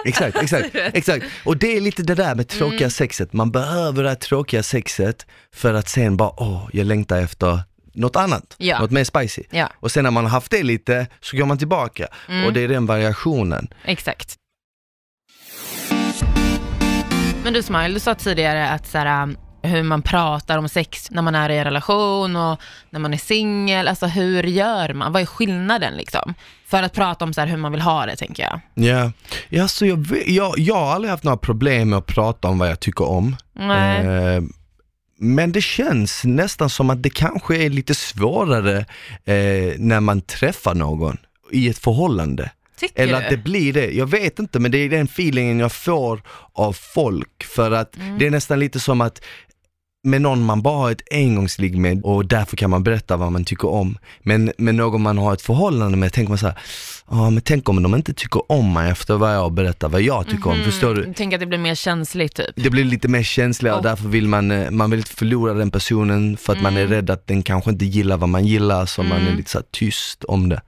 [0.05, 1.25] Exakt, exakt, exakt.
[1.45, 2.91] Och det är lite det där med tråkiga Mm.
[2.91, 3.33] sexet.
[3.33, 7.59] Man behöver det här tråkiga sexet för att sen bara, åh, jag längtar efter
[7.95, 8.79] något annat, Ja.
[8.79, 9.43] något mer spicy.
[9.51, 12.45] ja Och sen när man har haft det lite så går man tillbaka Mm.
[12.45, 13.67] och det är den variationen.
[13.85, 14.35] exakt.
[17.43, 21.12] Men du Smile, du sa tidigare att så här, um, hur man pratar om sex
[21.12, 25.12] när man är i en relation och när man är singel, alltså hur gör man?
[25.12, 26.34] Vad är skillnaden liksom?
[26.67, 28.60] För att prata om så hur man vill ha det tänker jag.
[28.86, 29.12] Ja,
[29.49, 32.69] ja så jag, jag, jag har aldrig haft några problem med att prata om vad
[32.69, 33.36] jag tycker om.
[33.53, 34.06] Nej.
[34.06, 34.41] Eh,
[35.17, 38.77] men det känns nästan som att det kanske är lite svårare
[39.25, 41.17] eh, när man träffar någon
[41.51, 42.51] i ett förhållande.
[42.79, 45.71] Tycker Eller att det blir det, jag vet inte men det är den feelingen jag
[45.71, 46.21] får
[46.53, 48.17] av folk för att Mm.
[48.19, 49.21] det är nästan lite som att
[50.05, 53.45] med någon man bara har ett engångsligg med och därför kan man berätta vad man
[53.45, 53.97] tycker om.
[54.19, 56.57] Men med någon man har ett förhållande med tänker man så här,
[57.09, 60.27] ja men tänk om de inte tycker om mig efter vad jag berättar vad jag
[60.27, 61.13] tycker om, förstår du?
[61.13, 62.49] Tänker att det blir mer känsligt typ.
[62.55, 65.53] Det blir lite mer känsligt och Och- därför vill man, eh, man vill inte förlora
[65.53, 68.86] den personen för att man är rädd att den kanske inte gillar vad man gillar
[68.86, 70.62] så man är lite så tyst om det.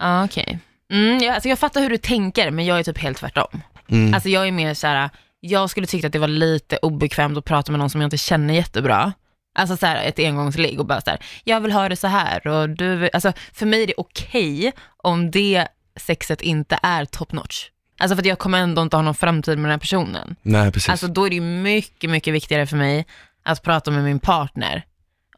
[0.00, 0.58] Ja, okej.
[0.92, 3.62] Mm, jag, alltså jag fattar hur du tänker, men jag är typ helt tvärtom.
[3.88, 4.14] Mm.
[4.14, 7.44] Alltså jag är mer så här, jag skulle tycka att det var lite obekvämt att
[7.44, 9.12] prata med någon som jag inte känner jättebra.
[9.54, 12.46] Alltså så här, ett engångsligg och bara så här, jag vill ha det så här
[12.46, 17.68] och du, alltså för mig är det okej om det sexet inte är top notch.
[17.98, 20.36] Alltså för att jag kommer ändå inte ha någon framtid med den här personen.
[20.42, 20.88] Nej precis.
[20.88, 23.06] Alltså då är det mycket, mycket viktigare för mig
[23.42, 24.84] att prata med min partner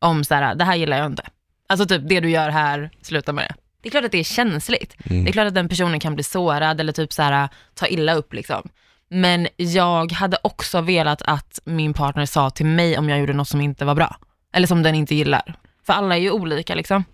[0.00, 1.22] om så här, det här gillar jag inte.
[1.68, 3.54] Alltså typ det du gör här, sluta med det.
[3.84, 4.96] Det är klart att det är känsligt.
[5.04, 5.24] Mm.
[5.24, 8.14] Det är klart att den personen kan bli sårad eller typ så här, ta illa
[8.14, 8.68] upp liksom.
[9.10, 13.48] Men jag hade också velat att min partner sa till mig om jag gjorde något
[13.48, 14.16] som inte var bra.
[14.52, 15.54] Eller som den inte gillar.
[15.86, 17.04] För alla är ju olika liksom.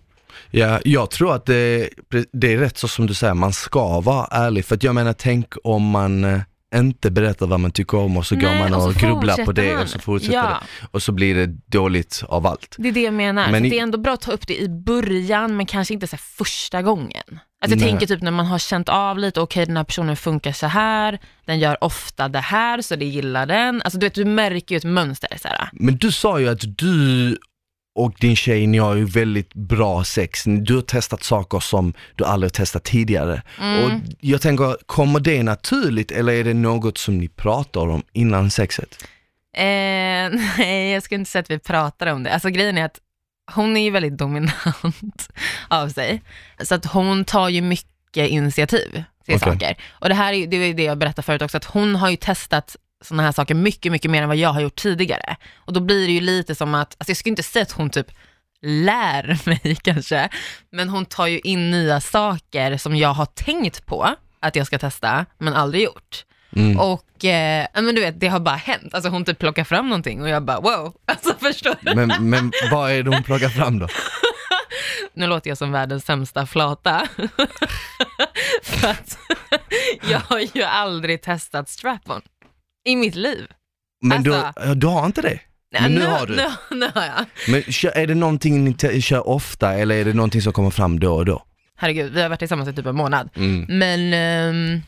[0.51, 1.91] Ja, jag tror att det,
[2.33, 4.65] det är rätt så som du säger, man ska vara ärlig.
[4.65, 6.41] För att jag menar, tänk om man eh,
[6.75, 9.53] inte berättar vad man tycker om och så går Nej, man och och, grubblar på
[9.53, 9.83] det man.
[9.83, 10.43] och så fortsätter Ja.
[10.81, 10.87] det.
[10.91, 12.75] Och så blir det dåligt av allt.
[12.79, 13.51] Det är det jag menar.
[13.51, 16.07] Men i- det är ändå bra att ta upp det i början, men kanske inte
[16.07, 17.23] så första gången.
[17.63, 17.89] Alltså jag Nej.
[17.91, 21.19] tänker typ när man har känt av lite, okej den här personen funkar så här,
[21.47, 23.83] den gör ofta det här, så det gillar den.
[23.83, 25.29] Alltså du vet, du märker ju ett mönster.
[25.43, 25.69] Så här.
[25.73, 27.37] Men du sa ju att du
[27.95, 30.45] och din tjej, ni har ju väldigt bra sex.
[30.47, 33.43] Du har testat saker som du aldrig har testat tidigare.
[33.61, 33.85] Mm.
[33.85, 38.51] Och jag tänker, kommer det naturligt eller är det något som ni pratar om innan
[38.51, 39.05] sexet?
[39.57, 39.63] Eh,
[40.59, 42.33] nej, jag skulle inte säga att vi pratar om det.
[42.33, 42.99] Alltså grejen är att
[43.55, 45.29] hon är ju väldigt dominant
[45.69, 46.23] av sig.
[46.63, 49.53] Så att hon tar ju mycket initiativ till Okej.
[49.53, 49.77] saker.
[49.91, 52.17] Och det här är det, är det jag berättade förut också, att hon har ju
[52.17, 55.37] testat sådana här saker mycket, mycket mer än vad jag har gjort tidigare.
[55.57, 57.91] Och då blir det ju lite som att, alltså jag skulle inte säga att hon
[57.91, 58.11] typ
[58.63, 60.29] lär mig kanske,
[60.73, 64.79] men hon tar ju in nya saker som jag har tänkt på att jag ska
[64.79, 66.25] testa, men aldrig gjort.
[66.57, 66.79] Mm.
[66.79, 68.95] Och eh, men du vet, det har bara hänt.
[68.95, 71.95] Alltså hon typ plockar fram någonting och jag bara wow, alltså förstår du?
[71.95, 73.89] Men, men vad är det hon plockar fram då?
[75.15, 77.07] Nu låter jag som världens sämsta flata.
[78.63, 79.19] För att
[80.11, 82.23] jag har ju aldrig testat strap-on
[82.91, 83.47] i mitt liv.
[84.03, 85.41] Men du, Alltså- ja, du har inte det?
[85.81, 86.37] Men nu har du.
[86.37, 87.25] Nu, nu har jag.
[87.49, 87.61] Men
[87.95, 91.25] är det någonting ni kör ofta eller är det någonting som kommer fram då och
[91.25, 91.43] då?
[91.77, 93.31] Herregud, vi har varit tillsammans i typ en månad.
[93.37, 93.67] Mm.
[93.79, 94.83] Men ehm,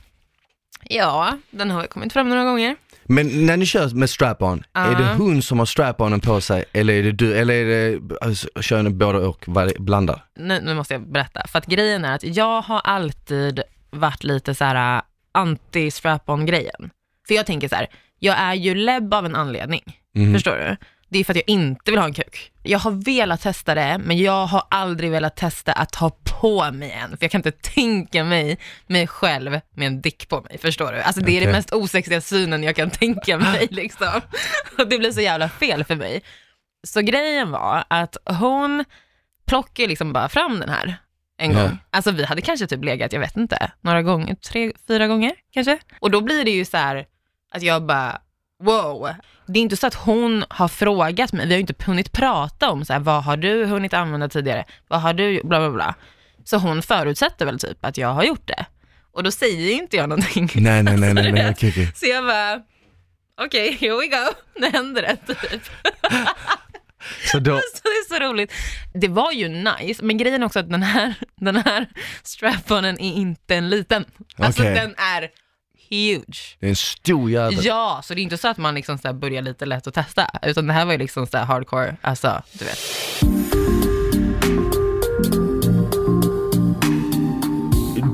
[0.89, 2.77] ja, den har kommit fram några gånger.
[3.05, 6.95] Men när ni kör med strap-on, är det hon som har strap-onen på sig eller
[6.95, 9.45] är det du, eller är det, alltså, kör ni båda och
[9.79, 10.25] blandar?
[10.37, 14.55] nu, nu måste jag berätta, för att grejen är att jag har alltid varit lite
[14.55, 16.91] så här äh, anti-strap-on grejen.
[17.29, 17.87] För jag tänker så här,
[18.19, 20.35] jag är ju lebb av en anledning, Mhm.
[20.35, 20.77] förstår du?
[21.09, 22.53] Det är för att jag inte vill ha en kuk.
[22.63, 26.91] Jag har velat testa det, men jag har aldrig velat testa att ha på mig
[26.91, 30.93] en, för jag kan inte tänka mig mig själv med en dick på mig, förstår
[30.93, 31.01] du?
[31.01, 34.21] Alltså det är den mest osexiga synen jag kan tänka mig liksom.
[34.79, 36.23] Och det blir så jävla fel för mig.
[36.87, 38.85] Så grejen var att hon
[39.47, 40.97] plockade liksom bara fram den här
[41.39, 41.79] en gång.
[41.91, 45.79] Alltså vi hade kanske typ legat, jag vet inte, några gånger, tre, fyra gånger kanske.
[46.01, 47.07] Och då blir det ju så här
[47.53, 48.21] att jag bara,
[48.65, 49.09] wow.
[49.47, 52.71] Det är inte så att hon har frågat mig, vi har ju inte hunnit prata
[52.71, 55.95] om så här, vad har du hunnit använda tidigare, vad har du, bla bla bla.
[56.45, 58.67] Så hon förutsätter väl typ att jag har gjort det.
[59.13, 60.51] Och då säger inte jag någonting.
[60.55, 61.93] Nej, nej, nej, nej, nej, okej, okej.
[61.95, 62.63] Så jag bara,
[63.47, 64.33] okej, here we go.
[64.61, 65.63] Nu händer det typ.
[67.33, 68.53] Så då, Så det är så roligt.
[68.95, 71.87] Det var ju nice, men grejen är också att den här, den här
[72.23, 74.05] strap-onen är inte en liten.
[74.37, 74.75] Alltså Okej.
[74.75, 75.29] den är
[75.93, 76.57] huge.
[76.61, 77.65] det är en stor jävel.
[77.65, 80.27] Ja, så det är inte så att man liksom så börjar lite lätt att testa,
[80.43, 82.79] utan det här var ju liksom så här hardcore, alltså du vet.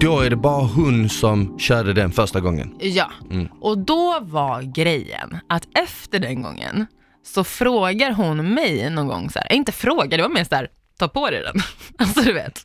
[0.00, 2.74] Då är det bara hon som körde den första gången.
[2.80, 3.48] Ja, Mm.
[3.60, 6.86] och då var grejen att efter den gången
[7.26, 10.68] så frågar hon mig någon gång så här, inte fråga, det var mer så här,
[10.98, 11.62] ta på dig den.
[11.98, 12.62] Alltså du vet.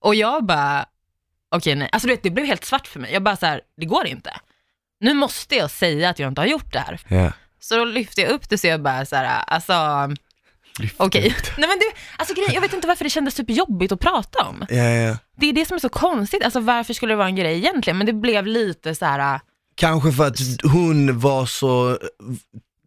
[0.00, 0.84] Och jag bara,
[1.50, 3.12] okej nej, alltså du vet det blev helt svart för mig.
[3.12, 4.30] Jag bara så här, det går inte.
[5.04, 7.00] Nu måste jag säga att jag inte har gjort det här.
[7.08, 7.32] Ja.
[7.60, 9.74] Så då lyfte jag upp det så jag bara så här, alltså
[10.96, 11.34] okej.
[11.58, 11.84] Nej men det,
[12.16, 14.66] alltså grejen, jag vet inte varför det kändes typ jobbigt att prata om.
[14.68, 15.16] Ja, ja.
[15.36, 17.98] Det är det som är så konstigt, alltså varför skulle det vara en grej egentligen?
[17.98, 19.40] Men det blev lite så här,
[19.74, 21.98] Kanske för att hon var så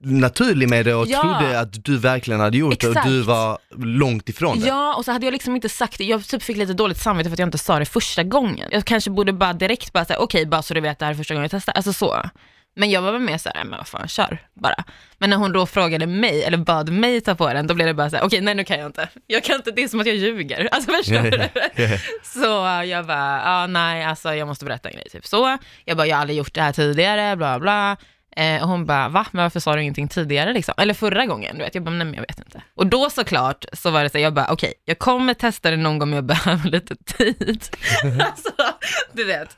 [0.02, 1.22] naturlig med det och Ja.
[1.22, 3.08] trodde att du verkligen hade gjort det och Exakt.
[3.08, 4.68] du var långt ifrån det.
[4.68, 6.04] Ja, och så hade jag liksom inte sagt det.
[6.04, 8.70] Jag typ fick lite dåligt samvete för att jag inte sa det första gången.
[8.72, 11.16] Jag kanske borde bara direkt bara säga, okej, bara så du vet det här är
[11.18, 11.74] första gången jag testar.
[11.74, 12.22] Alltså så.
[12.76, 14.84] Men jag var väl mer såhär, men vad fan, kör bara.
[15.18, 17.94] Men när hon då frågade mig, eller bad mig ta på den, då blev det
[17.94, 19.10] bara såhär, okej, nej nu kan jag inte.
[19.28, 20.70] Jag kan inte, det är som att jag ljuger.
[20.72, 21.38] Alltså förstår Ja, du?
[21.38, 21.98] ja, ja.
[22.24, 22.46] Så
[22.90, 25.58] jag bara, ja nej, alltså jag måste berätta en grej, typ så.
[25.86, 27.98] Jag bara, jag har aldrig gjort det här tidigare, bla bla.
[28.38, 29.26] Eh, och hon bara, va?
[29.32, 30.74] Men varför sa du ingenting tidigare liksom?
[30.78, 31.76] Eller förra gången, du vet.
[31.76, 32.62] Jag bara, nej men jag vet inte.
[32.76, 36.00] Och då såklart så var det så, jag bara, okej, jag kommer testa det någon
[36.00, 37.64] gång men jag behöver lite tid.
[38.22, 38.50] alltså,
[39.14, 39.58] du vet.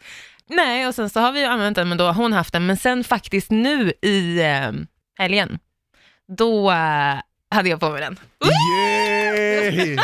[0.50, 2.66] Nej, och sen så har vi ju använt den, men då har hon haft den.
[2.66, 4.72] Men sen faktiskt nu i eh,
[5.20, 5.60] helgen,
[6.38, 7.16] då eh,
[7.52, 8.20] hade jag på mig den.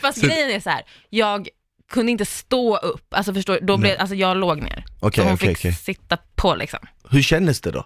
[0.00, 1.48] Fast Så- grejen är så här, jag
[1.90, 4.84] kunde inte stå upp, alltså förstår då blev, alltså jag låg ner.
[5.00, 5.72] Okej, så hon okej, fick okej.
[5.72, 6.80] sitta på liksom.
[7.10, 7.84] Hur kändes det då?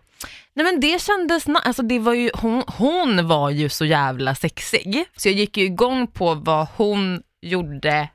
[0.54, 5.04] Nej men det kändes, alltså det var ju, hon, hon var ju så jävla sexig.
[5.16, 8.08] Så jag gick ju igång på vad hon gjorde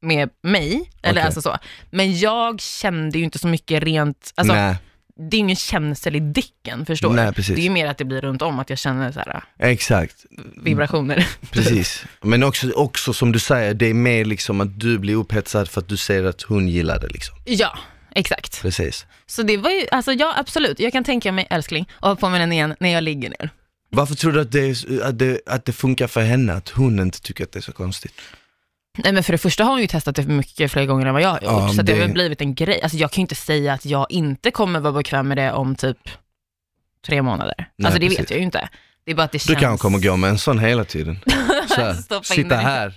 [0.00, 1.58] med mig, eller alltså så.
[1.90, 4.76] Men jag kände ju inte så mycket rent, alltså Nej,
[5.16, 7.32] det är ingen känsel i dicken förstår Nej, du.
[7.32, 7.54] precis.
[7.54, 10.24] Det är ju mer att det blir runt om att jag känner så här exakt.
[10.62, 11.28] vibrationer.
[11.50, 12.04] Precis.
[12.20, 15.80] Men också, också som du säger, det är mer liksom att du blir upphetsad för
[15.80, 17.36] att du ser att hon gillar det liksom.
[17.44, 17.78] ja,
[18.14, 18.62] exakt.
[18.62, 19.06] Precis.
[19.26, 22.28] Så det var ju, alltså ja absolut, jag kan tänka mig älskling och ha på
[22.28, 23.50] mig den igen när jag ligger ner.
[23.90, 27.20] Varför tror du att det, att, det, att det funkar för henne, att hon inte
[27.20, 28.14] tycker att det är så konstigt?
[28.98, 31.22] Nej men för det första har hon ju testat det mycket fler gånger än vad
[31.22, 32.82] jag har gjort, Ja, så att det har det- väl blivit en grej.
[32.82, 35.76] Alltså jag kan ju inte säga att jag inte kommer vara bekväm med det om
[35.76, 35.98] typ
[37.06, 37.54] tre månader.
[37.58, 38.20] Nej, alltså det precis.
[38.20, 38.68] vet jag ju inte.
[39.04, 39.60] Det är bara att det Du känns...
[39.60, 41.18] kanske kommer gå med en sån hela tiden.
[41.68, 42.94] Så här, sitta här,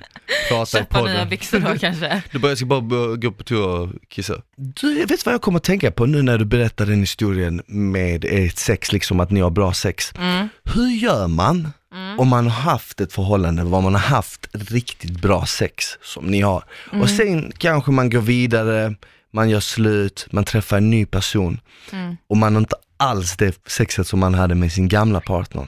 [0.49, 1.29] prata i Köpa nya podden.
[1.29, 2.21] byxor då kanske.
[2.31, 4.33] Du bara, jag ska bara gå på toa och kissa.
[4.57, 7.61] Du, jag vet vad jag kommer att tänka på nu när du berättar den historien
[7.67, 10.13] med ert sex, liksom att ni har bra sex.
[10.17, 10.49] Mm.
[10.63, 12.19] Hur gör man Mm.
[12.19, 16.41] om man har haft ett förhållande var man har haft riktigt bra sex som ni
[16.41, 16.63] har.
[16.91, 17.01] Mm.
[17.01, 18.95] Och sen kanske man går vidare,
[19.33, 21.59] man gör slut, man träffar en ny person
[21.91, 22.17] Mm.
[22.29, 25.67] och man har inte alls det sexet som man hade med sin gamla partner.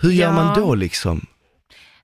[0.00, 0.32] Hur gör Ja.
[0.32, 1.26] man då liksom?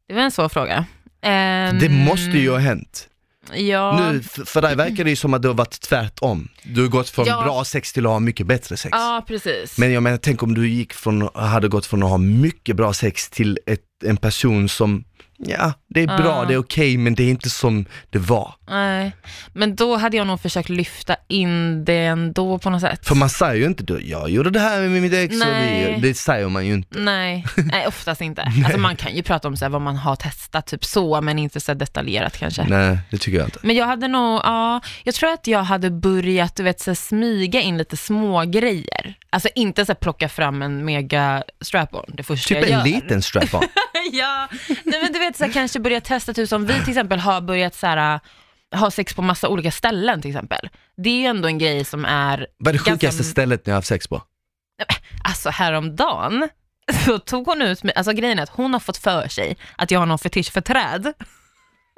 [0.08, 0.84] Det var en svår fråga.
[1.22, 3.08] Ehm, Det måste ju ha hänt.
[3.54, 6.48] Ja, Nu, för dig verkar det ju som att det har varit tvärtom.
[6.62, 7.42] Du har gått från Ja.
[7.42, 8.90] bra sex till att ha mycket bättre sex.
[8.92, 9.78] ja precis.
[9.78, 12.92] Men jag menar, tänk om du gick från, hade gått från att ha mycket bra
[12.92, 15.04] sex till ett, en person som,
[15.38, 16.44] ja, det är bra, Ja.
[16.48, 18.54] det är okej, men det är inte som det var.
[18.68, 19.12] Nej,
[19.52, 23.06] men då hade jag nog försökt lyfta in det ändå på något sätt.
[23.08, 25.94] För man säger ju inte du, jag gjorde det här med mitt ex och Nej.
[26.00, 26.98] vi, det säger man ju inte.
[26.98, 28.42] Nej, nej oftast inte.
[28.64, 31.38] Alltså man kan ju prata om så här, vad man har testat, typ så, men
[31.38, 32.64] inte så här detaljerat kanske.
[32.68, 33.58] Nej, det tycker jag inte.
[33.62, 36.94] Men jag hade nog, ja, jag tror att jag hade börjat, du vet, så här,
[36.94, 39.14] smyga in lite små grejer.
[39.30, 42.84] Alltså inte så här, plocka fram en mega strap-on det första Typ jag en gör.
[43.00, 43.62] liten strap-on.
[44.12, 44.48] ja,
[44.84, 47.40] nej men du vet så här, kanske börja testa, typ som vi till exempel har
[47.40, 48.20] börjat så här,
[48.74, 50.68] ha sex på massa olika ställen till exempel.
[50.96, 53.70] Det är ju ändå en grej som är Vad är det ganska- sjukaste stället ni
[53.72, 54.22] har haft sex på?
[55.24, 56.48] Alltså häromdagen
[57.04, 59.90] så tog hon ut mig, alltså grejen är att hon har fått för sig att
[59.90, 61.12] jag har någon fetisch för träd.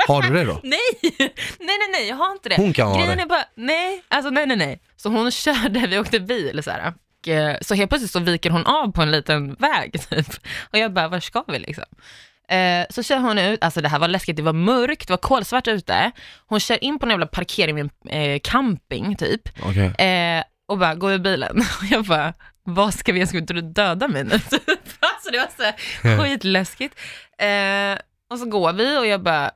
[0.09, 0.61] Har du det då?
[0.62, 0.79] Nej,
[1.19, 2.57] nej, nej, nej, jag har inte det.
[2.57, 3.23] Hon kan ha Grejen det.
[3.23, 4.81] är bara, nej, alltså nej, nej, nej.
[4.97, 6.95] Så hon körde, vi åkte bil så här.
[7.21, 10.27] Och, eh, så helt plötsligt så viker hon av på en liten väg typ.
[10.73, 11.85] Och jag bara, var ska vi liksom?
[12.49, 15.19] Eh, så kör hon ut, alltså det här var läskigt, det var mörkt, det var
[15.19, 16.11] kolsvart ute.
[16.47, 19.49] Hon kör in på en jävla parkering vid en eh, camping typ.
[19.63, 20.07] Okej.
[20.07, 21.57] Eh, och bara, gå ur bilen.
[21.81, 24.33] Och jag bara, vad ska vi, jag ska inte du döda mig nu?
[25.01, 26.95] alltså det var så här skitläskigt.
[28.31, 29.51] Och så går vi och jag bara,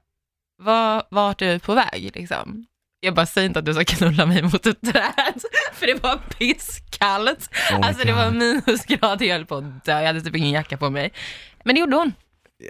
[0.59, 2.67] var, vart är du på väg liksom?
[3.05, 6.17] Jag bara, säg inte att du ska knulla mig mot ett träd, för det var
[6.39, 7.49] pisskallt.
[7.73, 10.77] Oh alltså det var minusgrader, jag höll på att dö, jag hade typ ingen jacka
[10.77, 11.13] på mig.
[11.65, 12.13] Men det gjorde hon.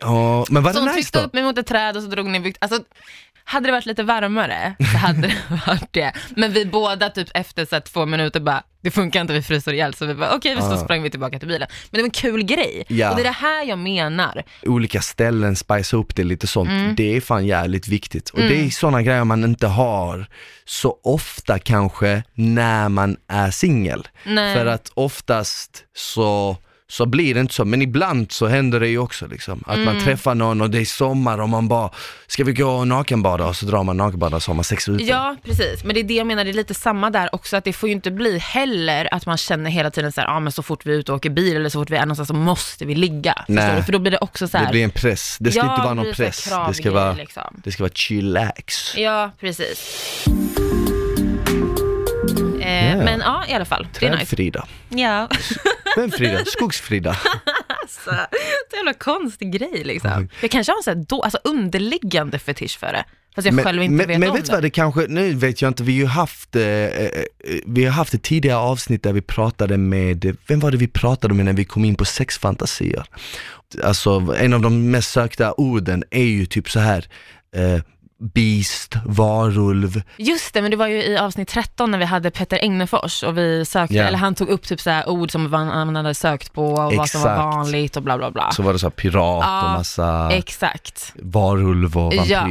[0.00, 1.24] Ja, men var Så det hon nice tryckte då?
[1.24, 2.58] upp mig mot ett träd och så drog ner bykt.
[2.60, 2.80] Alltså,
[3.44, 5.34] hade det varit lite varmare så hade det
[5.66, 6.12] varit det.
[6.36, 9.94] Men vi båda typ efter så två minuter bara, det funkar inte, vi fryser ihjäl.
[9.94, 10.76] Så vi bara, okej, så Ja.
[10.84, 11.68] sprang vi tillbaka till bilen.
[11.90, 12.84] Men det var en kul grej.
[12.88, 13.10] Ja.
[13.10, 14.42] Och det är det här jag menar.
[14.62, 16.68] Olika ställen, spice upp det lite sånt.
[16.70, 16.94] Mm.
[16.94, 18.30] Det är fan jävligt viktigt.
[18.30, 20.26] Och det är sådana grejer man inte har
[20.64, 24.08] så ofta kanske när man är singel.
[24.24, 26.56] För att oftast så
[26.90, 29.64] så blir det inte så, men ibland så händer det ju också liksom.
[29.66, 30.04] Att man Mm.
[30.04, 31.90] träffar någon och det är sommar och man bara,
[32.26, 33.46] ska vi gå och nakenbada?
[33.46, 35.04] Och så drar man nakenbada och så har man sex ute.
[35.04, 35.84] Ja, precis.
[35.84, 37.88] Men det är det jag menar, det är lite samma där också, att det får
[37.88, 40.62] ju inte bli heller att man känner hela tiden så här, ja ah, men så
[40.62, 42.84] fort vi är ute och åker bil eller så fort vi är någonstans så måste
[42.84, 43.44] vi ligga.
[43.48, 43.64] Nej.
[43.64, 43.82] Förstår du?
[43.82, 45.84] För då blir det också så här, Det blir en press, det ska ja, inte
[45.84, 46.44] vara någon press.
[46.68, 47.60] Det ska vara, liksom.
[47.64, 48.96] det ska vara chillax.
[48.96, 50.00] Ja, precis.
[50.26, 50.32] Ja.
[53.04, 53.86] Men ja, i alla fall.
[54.00, 54.26] Det är nice.
[54.26, 54.66] Trädfrida.
[54.88, 55.28] Ja,
[55.96, 56.44] Vem Frida?
[56.46, 57.16] Skogsfrida?
[57.82, 60.28] alltså, det är en jävla konstig grej liksom.
[60.40, 63.04] Jag kanske har en sån här då, alltså underliggande fetisch för det.
[63.34, 65.62] Fast jag själv inte men, vet men om vet du vad, det kanske, nu vet
[65.62, 67.10] jag inte, vi har ju haft, eh, eh,
[67.66, 71.34] vi har haft ett tidigare avsnitt där vi pratade med, vem var det vi pratade
[71.34, 73.04] med när vi kom in på sexfantasier?
[73.82, 77.08] Alltså en av de mest sökta orden är ju typ så här
[77.56, 77.80] eh,
[78.34, 82.56] beast, varulv, Just det, men det var ju i avsnitt 13 när vi hade Petter
[82.56, 84.04] Egnefors och vi sökte, Ja.
[84.04, 87.08] eller han tog upp typ så här ord som man, hade sökt på och vad
[87.08, 87.54] som var Exakt.
[87.54, 88.50] vanligt och bla bla bla.
[88.52, 91.12] så var det så pirat Ja, och massa Exakt.
[91.22, 92.30] varulv och vampyr.
[92.30, 92.44] Ja.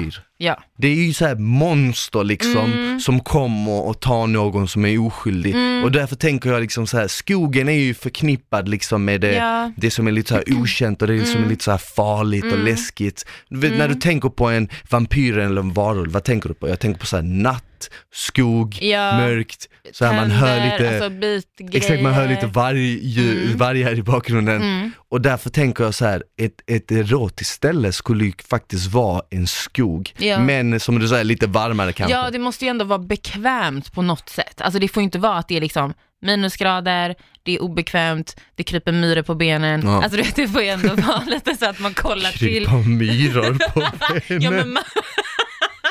[0.77, 2.99] Det är ju så här monster liksom Mm.
[2.99, 7.07] som kommer och tar någon som är oskyldig och därför tänker jag liksom så här,
[7.07, 9.71] skogen är ju förknippad liksom med det, Ja.
[9.77, 11.43] det som är lite så här okänt och det som Mm.
[11.45, 13.25] är lite så här farligt och läskigt.
[13.49, 16.69] Du vet, När du tänker på en vampyr eller en varulv, vad tänker du på?
[16.69, 17.63] Jag tänker på så här natt,
[18.13, 19.17] skog, Ja.
[19.17, 21.37] mörkt, så här man hör lite alltså.
[21.77, 23.57] Exakt, man hör lite varg, Mm.
[23.57, 24.61] vargar i bakgrunden.
[24.61, 24.91] Mm.
[25.09, 29.47] Och därför tänker jag så här, ett, ett erotiskt ställe skulle ju faktiskt vara en
[29.47, 30.13] skog.
[30.17, 30.39] Ja.
[30.39, 32.15] Men som du säger, lite varmare kanske.
[32.17, 34.61] Ja, det måste ju ändå vara bekvämt på något sätt.
[34.61, 38.63] Alltså det får ju inte vara att det är liksom minusgrader, det är obekvämt, det
[38.63, 39.81] kryper myror på benen.
[39.83, 40.03] Ja.
[40.03, 42.39] Alltså det får ju ändå vara lite så att man kollar till.
[42.65, 44.21] Krypa myror på benen.
[44.43, 44.83] Ja, men man,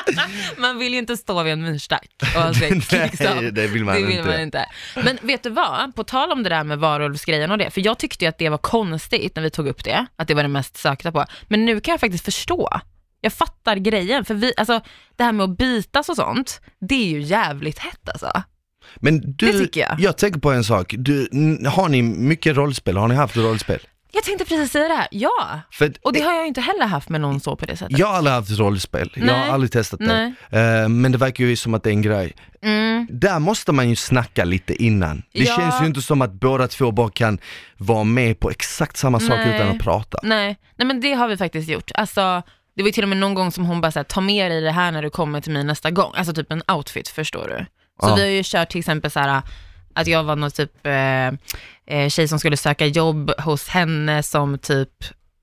[0.57, 3.49] man vill ju inte stå vid en myrstack och ha sex, Nej, liksom.
[3.53, 4.29] det vill man det vill inte.
[4.29, 4.65] Man inte.
[4.95, 7.99] Men vet du vad, på tal om det där med varulvsgrejen och det, för jag
[7.99, 10.49] tyckte ju att det var konstigt när vi tog upp det, att det var det
[10.49, 11.25] mest sökta på.
[11.47, 12.69] Men nu kan jag faktiskt förstå.
[13.21, 14.81] Jag fattar grejen, för vi, alltså
[15.15, 18.43] det här med att bitas och sånt, det är ju jävligt hett alltså.
[18.95, 19.99] Men du, tycker jag.
[20.17, 21.27] tänker på en sak, du,
[21.67, 22.97] har ni mycket rollspel?
[22.97, 23.79] Har ni haft rollspel?
[24.15, 25.59] Jag tänkte precis säga det här, ja.
[25.71, 27.97] För Och det har jag ju inte heller haft med någon så på det sättet.
[27.97, 29.35] jag har aldrig haft rollspel, jag Nej.
[29.47, 30.33] har aldrig testat det.
[30.51, 30.81] Nej.
[30.83, 32.33] Eh, men det verkar ju som att det är en grej.
[32.63, 33.07] Mm.
[33.11, 35.23] Där måste man ju snacka lite innan.
[35.33, 35.55] Det Ja.
[35.57, 37.39] känns ju inte som att båda två bara kan
[37.77, 39.55] vara med på exakt samma sak Nej.
[39.55, 40.19] utan att prata.
[40.23, 41.91] Nej, nej men det har vi faktiskt gjort.
[41.95, 42.41] Alltså,
[42.75, 44.61] det var ju till och med någon gång som hon bara såhär, ta med dig
[44.61, 46.11] det här när du kommer till mig nästa gång.
[46.15, 47.65] Alltså typ en outfit, förstår du?
[48.01, 48.15] Så Ja.
[48.15, 49.41] vi har ju kört till exempel så här
[49.93, 51.27] att jag var någon typ eh,
[51.97, 54.89] eh, tjej som skulle söka jobb hos henne som typ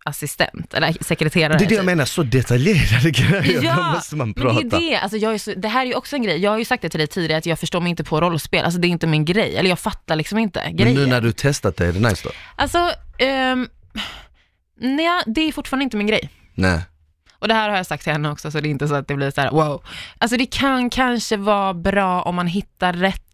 [0.05, 1.59] assistent, eller sekreterare.
[1.59, 1.87] Det är det jag typ.
[1.87, 4.61] menar, så detaljerade grejer, Ja, då måste man Men prata.
[4.61, 6.51] det är det, alltså jag är så, det här är ju också en grej, jag
[6.51, 8.81] har ju sagt det till dig tidigare att jag förstår mig inte på rollspel, alltså
[8.81, 10.95] det är inte min grej, eller jag fattar liksom inte Men grejen.
[10.95, 12.31] nu när du testat det, är det nice då?
[12.57, 13.69] Alltså, ehm,
[14.81, 16.31] nej, det är fortfarande inte min grej.
[16.55, 16.81] Nej.
[17.39, 19.09] Och det här har jag sagt till henne också, så det är inte så att
[19.09, 19.83] det blir så här: wow.
[20.19, 23.30] Alltså det kan kanske vara bra om man hittar rätt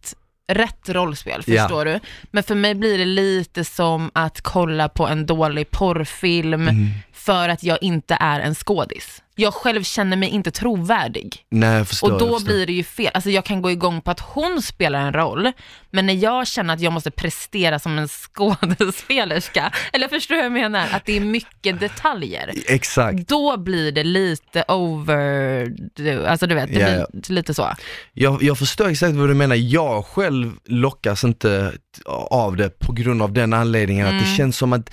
[0.53, 2.01] rätt rollspel, förstår du?
[2.31, 6.89] Men för mig blir det lite som att kolla på en dålig porrfilm Mm.
[7.27, 9.23] För att jag inte är en skådis.
[9.39, 11.37] Jag själv känner mig inte trovärdig.
[11.51, 12.07] Nej, jag förstår.
[12.07, 12.47] Och jag då förstår.
[12.53, 13.11] blir det ju fel.
[13.15, 15.53] Alltså jag kan gå igång på att hon spelar en roll,
[15.91, 18.09] men när jag känner att jag måste prestera som en
[18.79, 20.89] skådespelerska, eller förstår du vad jag menar?
[20.93, 22.53] Att det är mycket detaljer.
[22.69, 23.29] Exakt.
[23.29, 25.73] Då blir det lite over,
[26.27, 27.69] alltså du vet, det Ja, blir lite så.
[28.13, 29.57] Jag, jag förstår exakt vad du menar.
[29.57, 31.73] Jag själv lockas inte
[32.31, 34.91] av det på grund av den anledningen att det känns som att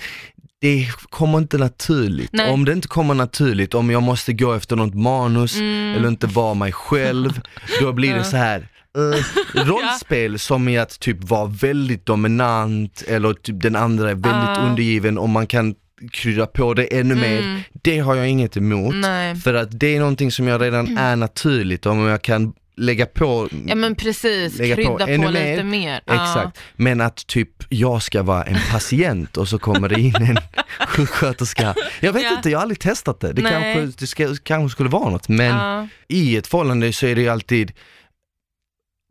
[0.64, 2.30] det kommer inte naturligt.
[2.32, 2.50] Nej.
[2.52, 5.56] Om det inte kommer naturligt, om jag måste gå efter något manus
[5.96, 7.40] eller inte vara mig själv,
[7.80, 8.68] då blir det så här.
[8.96, 14.56] eh, rollspel som är att typ vara väldigt dominant eller typ den andra är väldigt
[14.56, 14.62] Ja.
[14.68, 15.74] undergiven och man kan
[16.12, 17.62] krydda på det ännu mer.
[17.82, 18.94] Det har jag inget emot.
[18.94, 19.36] Nej.
[19.36, 23.48] För att det är någonting som jag redan är naturligt, om jag kan lägga på
[23.66, 25.64] Ja men precis, Lägga på krydda på, ännu lite mer.
[25.64, 26.00] mer.
[26.06, 26.14] Ja.
[26.14, 30.38] Exakt, men att typ jag ska vara en patient och så kommer det in en
[30.88, 31.74] sjuksköterska.
[32.00, 32.30] Jag vet Ja.
[32.36, 33.32] inte, jag har aldrig testat det.
[33.32, 33.52] Det Nej.
[33.74, 35.88] kanske, det ska, kanske skulle vara något, men Ja.
[36.08, 37.72] i ett förhållande så är det ju alltid,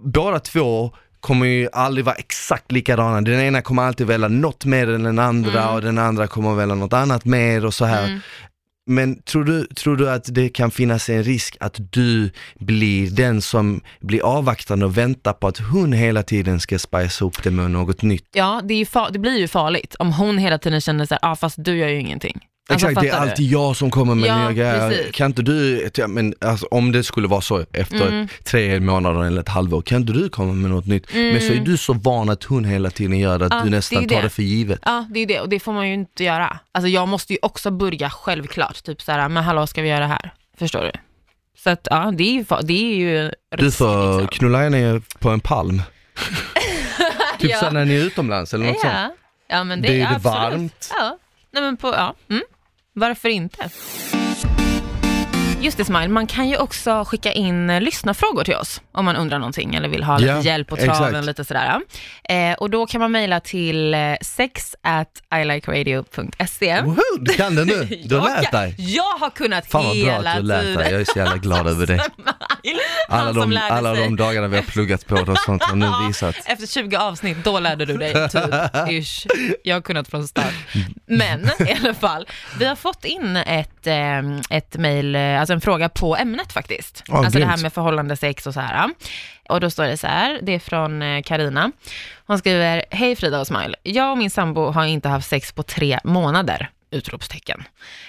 [0.03, 3.21] båda två kommer ju aldrig vara exakt likadana.
[3.21, 5.75] Den ena kommer alltid välja något mer än den andra Mm.
[5.75, 8.19] och den andra kommer välja något annat mer och så här.
[8.85, 13.41] Men tror du, tror du att det kan finnas en risk att du blir den
[13.41, 17.71] som blir avvaktande och väntar på att hon hela tiden ska spicea upp det med
[17.71, 18.27] något nytt?
[18.33, 21.31] Ja, det, är ju det blir ju farligt om hon hela tiden känner så här,
[21.31, 22.39] ah, fast du gör ju ingenting.
[22.69, 23.31] Alltså, Exakt, det är fattar du?
[23.31, 24.89] alltid jag som kommer med Ja, nya grejer.
[24.89, 25.11] precis.
[25.15, 28.27] Kan inte du, ja, men alltså, om det skulle vara så efter Mm.
[28.43, 31.13] tre månader eller ett halvår, kan inte du komma med något nytt?
[31.13, 33.69] Men så är du så van att hon hela tiden gör det, att Ja, du
[33.69, 34.21] det nästan ju tar det.
[34.21, 34.79] det för givet.
[34.85, 36.59] Ja, det är det och det får man ju inte göra.
[36.71, 39.99] Alltså jag måste ju också börja självklart, typ så här, men hallå ska vi göra
[39.99, 40.33] det här?
[40.59, 40.91] Förstår du?
[41.63, 44.27] Så att ja, det är ju, det är ju Du får liksom.
[44.27, 45.81] knulla ner på en palm.
[47.39, 47.57] typ Ja.
[47.59, 48.93] så när ni är utomlands eller något sånt.
[48.93, 49.11] Ja,
[49.47, 50.91] ja men det, Det är ja, det varmt.
[50.99, 51.17] Ja,
[51.53, 52.15] nej men på, ja.
[52.29, 52.43] Mm.
[52.93, 53.69] Varför inte?
[55.63, 59.15] Just det Smile, man kan ju också skicka in eh, lyssnarfrågor till oss om man
[59.15, 61.25] undrar någonting eller vill ha lite Ja, hjälp på traven, exakt.
[61.25, 61.79] lite sådär.
[62.29, 65.09] Eh, och då kan man mejla till eh, sex at
[65.41, 66.81] ilikeradio.se.
[66.81, 68.75] Woho, du kan det nu, du har lärt dig.
[68.77, 71.37] Jag har kunnat Fan vad bra hela att du lärt dig, jag är så jävla
[71.37, 71.99] glad över det.
[73.09, 76.35] Alla de, alla de dagarna vi har pluggat på och sånt har nu visat.
[76.45, 78.43] Efter 20 avsnitt, då lärde du dig typ,
[78.89, 79.27] ish.
[79.63, 80.53] Jag har kunnat från start.
[81.07, 82.27] Men i alla fall,
[82.59, 87.03] vi har fått in ett, eh, ett mejl, alltså en fråga på ämnet faktiskt.
[87.07, 88.89] Ja, alltså det här med förhållande sex och så här.
[89.49, 91.71] Och då står det så här, det är från eh, Karina.
[92.25, 93.75] Hon skriver, hej Frida och Smile.
[93.83, 96.69] Jag och min sambo har inte haft sex på tre månader.
[96.91, 97.63] Utropstecken.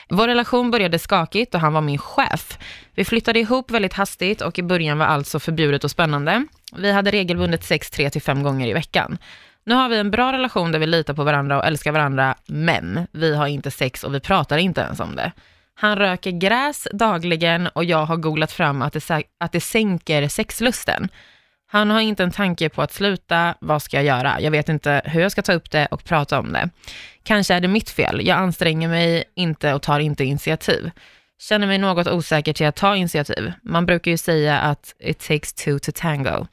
[0.08, 2.58] Vår relation började skakigt och han var min chef.
[2.94, 6.46] Vi flyttade ihop väldigt hastigt och i början var allt så förbjudet och spännande.
[6.76, 9.18] Vi hade regelbundet sex tre till fem gånger i veckan.
[9.66, 13.06] Nu har vi en bra relation där vi litar på varandra och älskar varandra, men
[13.12, 15.32] vi har inte sex och vi pratar inte ens om det.
[15.74, 21.08] Han röker gräs dagligen och jag har googlat fram att det, att det sänker sexlusten.
[21.66, 24.40] Han har inte en tanke på att sluta, vad ska jag göra?
[24.40, 26.70] Jag vet inte hur jag ska ta upp det och prata om det.
[27.22, 30.90] Kanske är det mitt fel, jag anstränger mig inte och tar inte initiativ.
[31.42, 33.52] Känner mig något osäker till att ta initiativ.
[33.62, 36.46] Man brukar ju säga att it takes two to tango.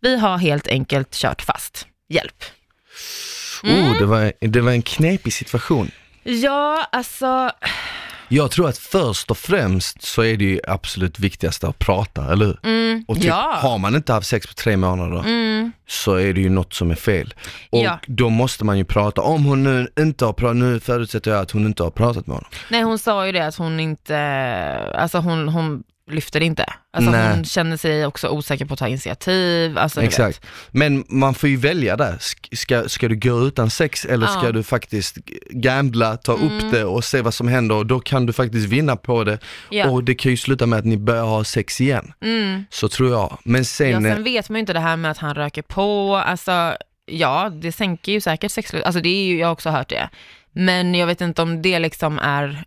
[0.00, 1.86] Vi har helt enkelt kört fast.
[2.08, 2.44] Hjälp.
[3.64, 3.90] Mm.
[3.90, 5.90] Oh, det, var, det var en knepig situation.
[6.22, 7.50] Ja, alltså,
[8.32, 12.46] Jag tror att först och främst så är det ju absolut viktigaste att prata, eller
[12.46, 12.58] hur?
[12.62, 13.58] mm, Och typ, ja.
[13.62, 16.90] har man inte haft sex på tre månader Mm, så är det ju något som
[16.90, 17.34] är fel.
[17.70, 17.98] Och Ja.
[18.06, 21.50] då måste man ju prata, om hon nu inte har pratat, nu förutsätter jag att
[21.50, 22.50] hon inte har pratat med honom.
[22.70, 24.16] nej, hon sa ju det att hon inte,
[24.94, 26.64] alltså hon, hon lyfter inte.
[26.92, 27.34] Alltså Nej.
[27.34, 29.78] hon känner sig också osäker på att ta initiativ.
[29.78, 30.44] Alltså, Exakt.
[30.44, 30.50] Vet.
[30.70, 34.34] Men man får ju välja där, Sk- ska, ska du gå utan sex eller ska
[34.36, 34.40] Ja.
[34.40, 34.52] Mm.
[34.54, 35.16] du faktiskt
[35.50, 38.96] gambla, ta upp det och se vad som händer och då kan du faktiskt vinna
[38.96, 39.38] på det
[39.70, 39.88] Ja.
[39.90, 42.12] och det kan ju sluta med att ni börjar ha sex igen.
[42.24, 42.64] Mm.
[42.70, 43.38] Så tror jag.
[43.44, 46.16] Men Ja, sen, sen vet man ju inte det här med att han röker på,
[46.16, 49.88] alltså ja, det sänker ju säkert sexlust, alltså det är ju, jag har också hört
[49.88, 50.08] det.
[50.52, 52.64] Men jag vet inte om det liksom är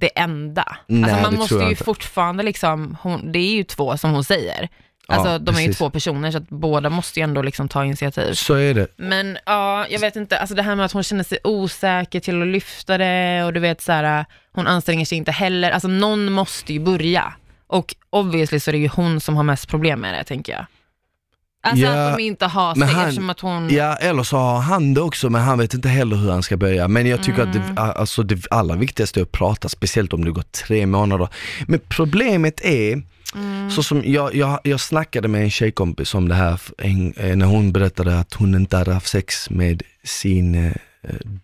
[0.00, 0.76] det enda.
[0.86, 4.24] Nej, alltså man det måste ju fortfarande liksom, hon, det är ju två som hon
[4.24, 4.68] säger.
[5.08, 7.84] Ja, Alltså de är ju två personer så att båda måste ju ändå liksom ta
[7.84, 8.32] initiativ.
[8.34, 8.86] så är det.
[8.96, 12.42] Men ja, jag vet inte, alltså det här med att hon känner sig osäker till
[12.42, 15.70] att lyfta det och du vet så här, hon anstränger sig inte heller.
[15.70, 17.32] Alltså någon måste ju börja.
[17.66, 20.66] Och obviously så är det ju hon som har mest problem med det, tänker jag.
[21.64, 23.70] Alltså Ja, att de inte har sex han- eftersom att hon...
[23.74, 26.56] Ja, eller så har han det också, men han vet inte heller hur han ska
[26.56, 26.88] börja.
[26.88, 27.74] Men jag tycker att Mm.
[27.74, 31.28] det, alltså det allra viktigaste är att prata, speciellt om det går tre månader.
[31.66, 33.02] Men problemet är,
[33.34, 33.70] Mm.
[33.70, 37.46] så som jag, jag, jag snackade med en tjejkompis om det här en, eh, när
[37.46, 40.72] hon berättade att hon inte hade haft sex med sin eh,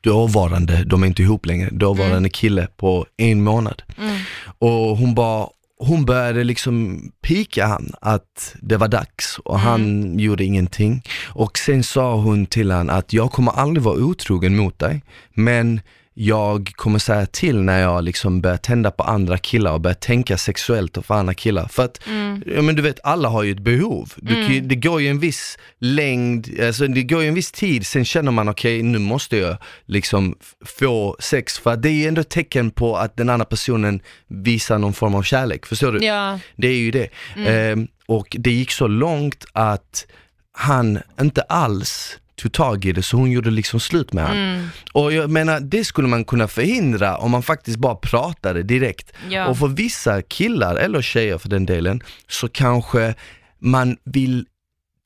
[0.01, 3.83] dåvarande, de är inte ihop längre, dåvarande kille på en månad.
[3.99, 4.17] Mm.
[4.59, 5.47] Och hon bara,
[5.79, 11.03] hon började liksom pika han att det var dags och han gjorde ingenting.
[11.27, 15.03] Och sen sa hon till han att jag kommer aldrig vara otrogen mot dig,
[15.35, 15.81] men
[16.21, 20.37] jag kommer säga till när jag liksom börjar tända på andra killar och börjar tänka
[20.39, 21.69] sexuellt för andra killar.
[21.69, 22.01] För att,
[22.47, 24.13] ja men du vet, alla har ju ett behov.
[24.17, 27.87] Du ju- det går ju en viss längd, alltså det går ju en viss tid,
[27.87, 29.57] sen känner man okej, nu måste jag
[29.87, 31.59] liksom få sex.
[31.59, 35.15] För det är ju ändå ett tecken på att den andra personen visar någon form
[35.15, 36.05] av kärlek, förstår du?
[36.07, 37.09] Ja, Det är ju det.
[37.47, 40.07] Ehm, och det gick så långt att
[40.53, 44.43] han inte alls tog tag i det, så hon gjorde liksom slut med honom.
[44.43, 44.69] mm.
[44.93, 49.13] Och jag menar, det skulle man kunna förhindra om man faktiskt bara pratade direkt.
[49.31, 49.47] ja.
[49.47, 53.15] Och för vissa killar, eller tjejer för den delen, så kanske
[53.59, 54.47] man vill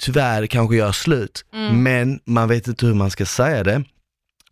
[0.02, 1.82] tyvärr kanske göra slut, Mm.
[1.82, 3.84] men man vet inte hur man ska säga det.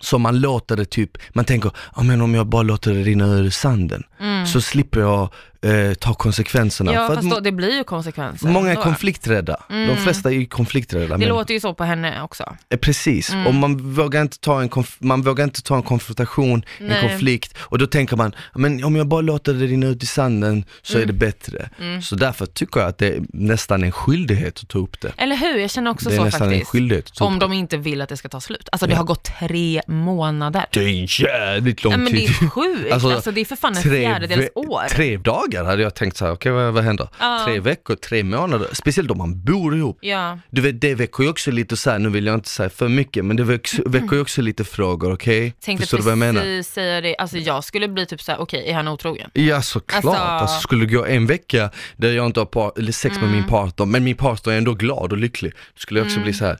[0.02, 3.26] Så man låter det typ, man tänker, ja men om jag bara låter det rinna
[3.26, 4.46] ur sanden, Mm.
[4.46, 5.28] så slipper jag
[5.62, 6.92] eh, ta konsekvenserna.
[6.92, 8.48] Ja, För fast då, det blir ju konsekvenser.
[8.48, 8.82] många är ändå.
[8.82, 9.96] konflikträdda, de Mm.
[9.96, 11.08] flesta är ju konflikträdda.
[11.08, 12.56] Det men- låter ju så på henne också.
[12.70, 13.46] Eh, Precis, Mm.
[13.46, 16.90] och man vågar, inte ta en konf- man vågar inte ta en konfrontation, Nej.
[17.04, 20.06] en konflikt och då tänker man, men om jag bara låter det rinna ut i
[20.06, 21.02] sanden så Mm.
[21.02, 21.68] är det bättre.
[21.80, 22.02] Mm.
[22.02, 25.12] Så därför tycker jag att det är nästan en skyldighet att ta upp det.
[25.16, 25.58] Eller hur?
[25.58, 26.70] Jag känner också det är så nästan en faktiskt.
[26.70, 27.46] skyldighet att ta Om upp det.
[27.46, 28.68] de inte vill att det ska ta slut.
[28.72, 28.96] Alltså det Ja.
[28.98, 30.66] har gått tre månader.
[30.72, 32.28] Det är jävligt lång Nej, men det tid.
[32.30, 32.92] är sjukt.
[32.92, 34.88] Alltså, Alltså, det är för fan en fjärdedels år.
[34.90, 37.08] Tre dagar hade jag tänkt så här, okej vad, vad händer?
[37.20, 37.42] Ja.
[37.46, 39.98] Tre veckor, tre månader, speciellt om man bor ihop.
[40.00, 42.70] Ja, Du vet, det väcker ju också lite så här, nu vill jag inte säga
[42.70, 45.54] för mycket, men det väcker, väcker ju också lite frågor, okej?
[45.60, 46.62] tänkte Förstår du vad jag menar?
[46.62, 47.16] säga det.
[47.16, 49.30] Alltså jag skulle bli typ såhär, okej, är han otrogen?
[49.32, 52.92] Ja såklart, Alltså- alltså, skulle det gå en vecka där jag inte har par- eller
[52.92, 53.36] sex med Mm.
[53.36, 56.24] min partner, men min partner är ändå glad och lycklig, då skulle jag också Mm.
[56.24, 56.58] bli så här.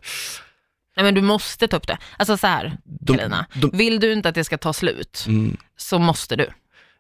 [0.97, 1.99] Nej men du måste ta upp det.
[2.17, 6.37] Alltså så här, de- Vill du inte att det ska ta slut, Mm, så måste
[6.37, 6.47] du.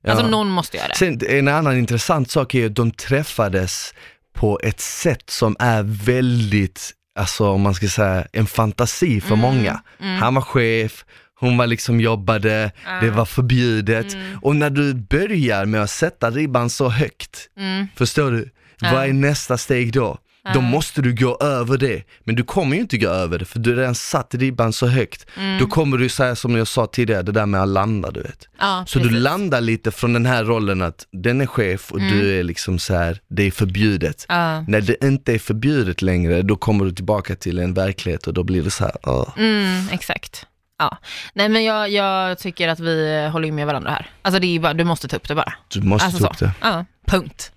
[0.04, 0.10] Ja.
[0.10, 0.94] Alltså någon måste göra det.
[0.96, 3.94] Sen en annan intressant sak är ju att de träffades
[4.32, 9.38] på ett sätt som är väldigt, alltså om man ska säga en fantasi för Mm,
[9.40, 9.82] många.
[10.00, 10.16] mm.
[10.22, 11.04] Han var chef,
[11.40, 13.00] hon var liksom jobbade, Ja.
[13.00, 14.14] det var förbjudet.
[14.14, 14.38] Mm.
[14.42, 17.86] Och när du börjar med att sätta ribban så högt, Mm.
[17.96, 18.50] förstår du?
[18.82, 20.18] Vad är nästa steg då?
[20.54, 23.58] Då måste du gå över det, men du kommer ju inte gå över det för
[23.58, 25.26] du har redan satt ribban så högt.
[25.36, 25.58] Mm.
[25.58, 28.48] Då kommer du säga som jag sa tidigare, det där med att landa du vet.
[28.58, 29.22] Ja, Så du precis.
[29.22, 32.12] landar lite från den här rollen att den är chef och Mm.
[32.18, 34.26] du är liksom så här, det är förbjudet.
[34.28, 34.60] Ja.
[34.68, 38.42] När det inte är förbjudet längre, då kommer du tillbaka till en verklighet och då
[38.42, 39.28] blir det så här, åh.
[39.38, 40.46] Mm, exakt.
[40.78, 40.98] Ja.
[41.34, 44.10] Nej men jag, jag tycker att vi håller med varandra här.
[44.22, 45.52] Alltså det är bara, du måste ta upp det bara.
[45.68, 46.32] du måste Alltså ta så.
[46.32, 46.52] upp det.
[46.68, 47.52] Ja, punkt.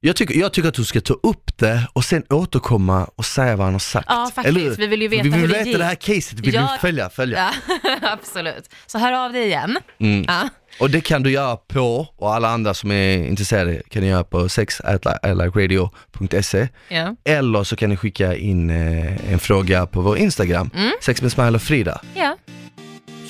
[0.00, 3.56] Jag tycker, jag tycker att du ska ta upp det och sen återkomma och säga
[3.56, 4.06] vad han har sagt.
[4.08, 5.78] Ja Eller faktiskt, vi vill ju veta vi vill hur det veta gick.
[5.78, 6.70] det här caset, vill Ja.
[6.72, 7.50] vi följa, följa.
[7.84, 8.70] Ja, absolut.
[8.86, 9.78] Så hör av dig igen.
[10.00, 10.24] Mm.
[10.28, 10.48] Ja.
[10.80, 14.48] Och det kan du göra på, och alla andra som är intresserade kan göra på
[14.48, 17.16] sex.ilikeradio.se Ja.
[17.24, 20.92] eller så kan ni skicka in eh, en fråga på vår Instagram, Mm.
[21.02, 22.00] sex med Smile och Frida.
[22.14, 22.36] ja.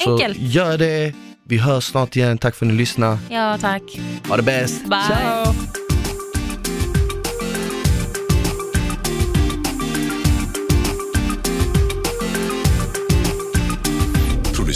[0.05, 0.37] Så Enkelt.
[0.41, 1.13] gör det,
[1.49, 3.19] vi hörs snart igen, tack för att ni lyssnade.
[3.31, 3.83] Ja, tack.
[4.29, 5.03] Ha det bäst, Bye.
[5.07, 5.55] ciao!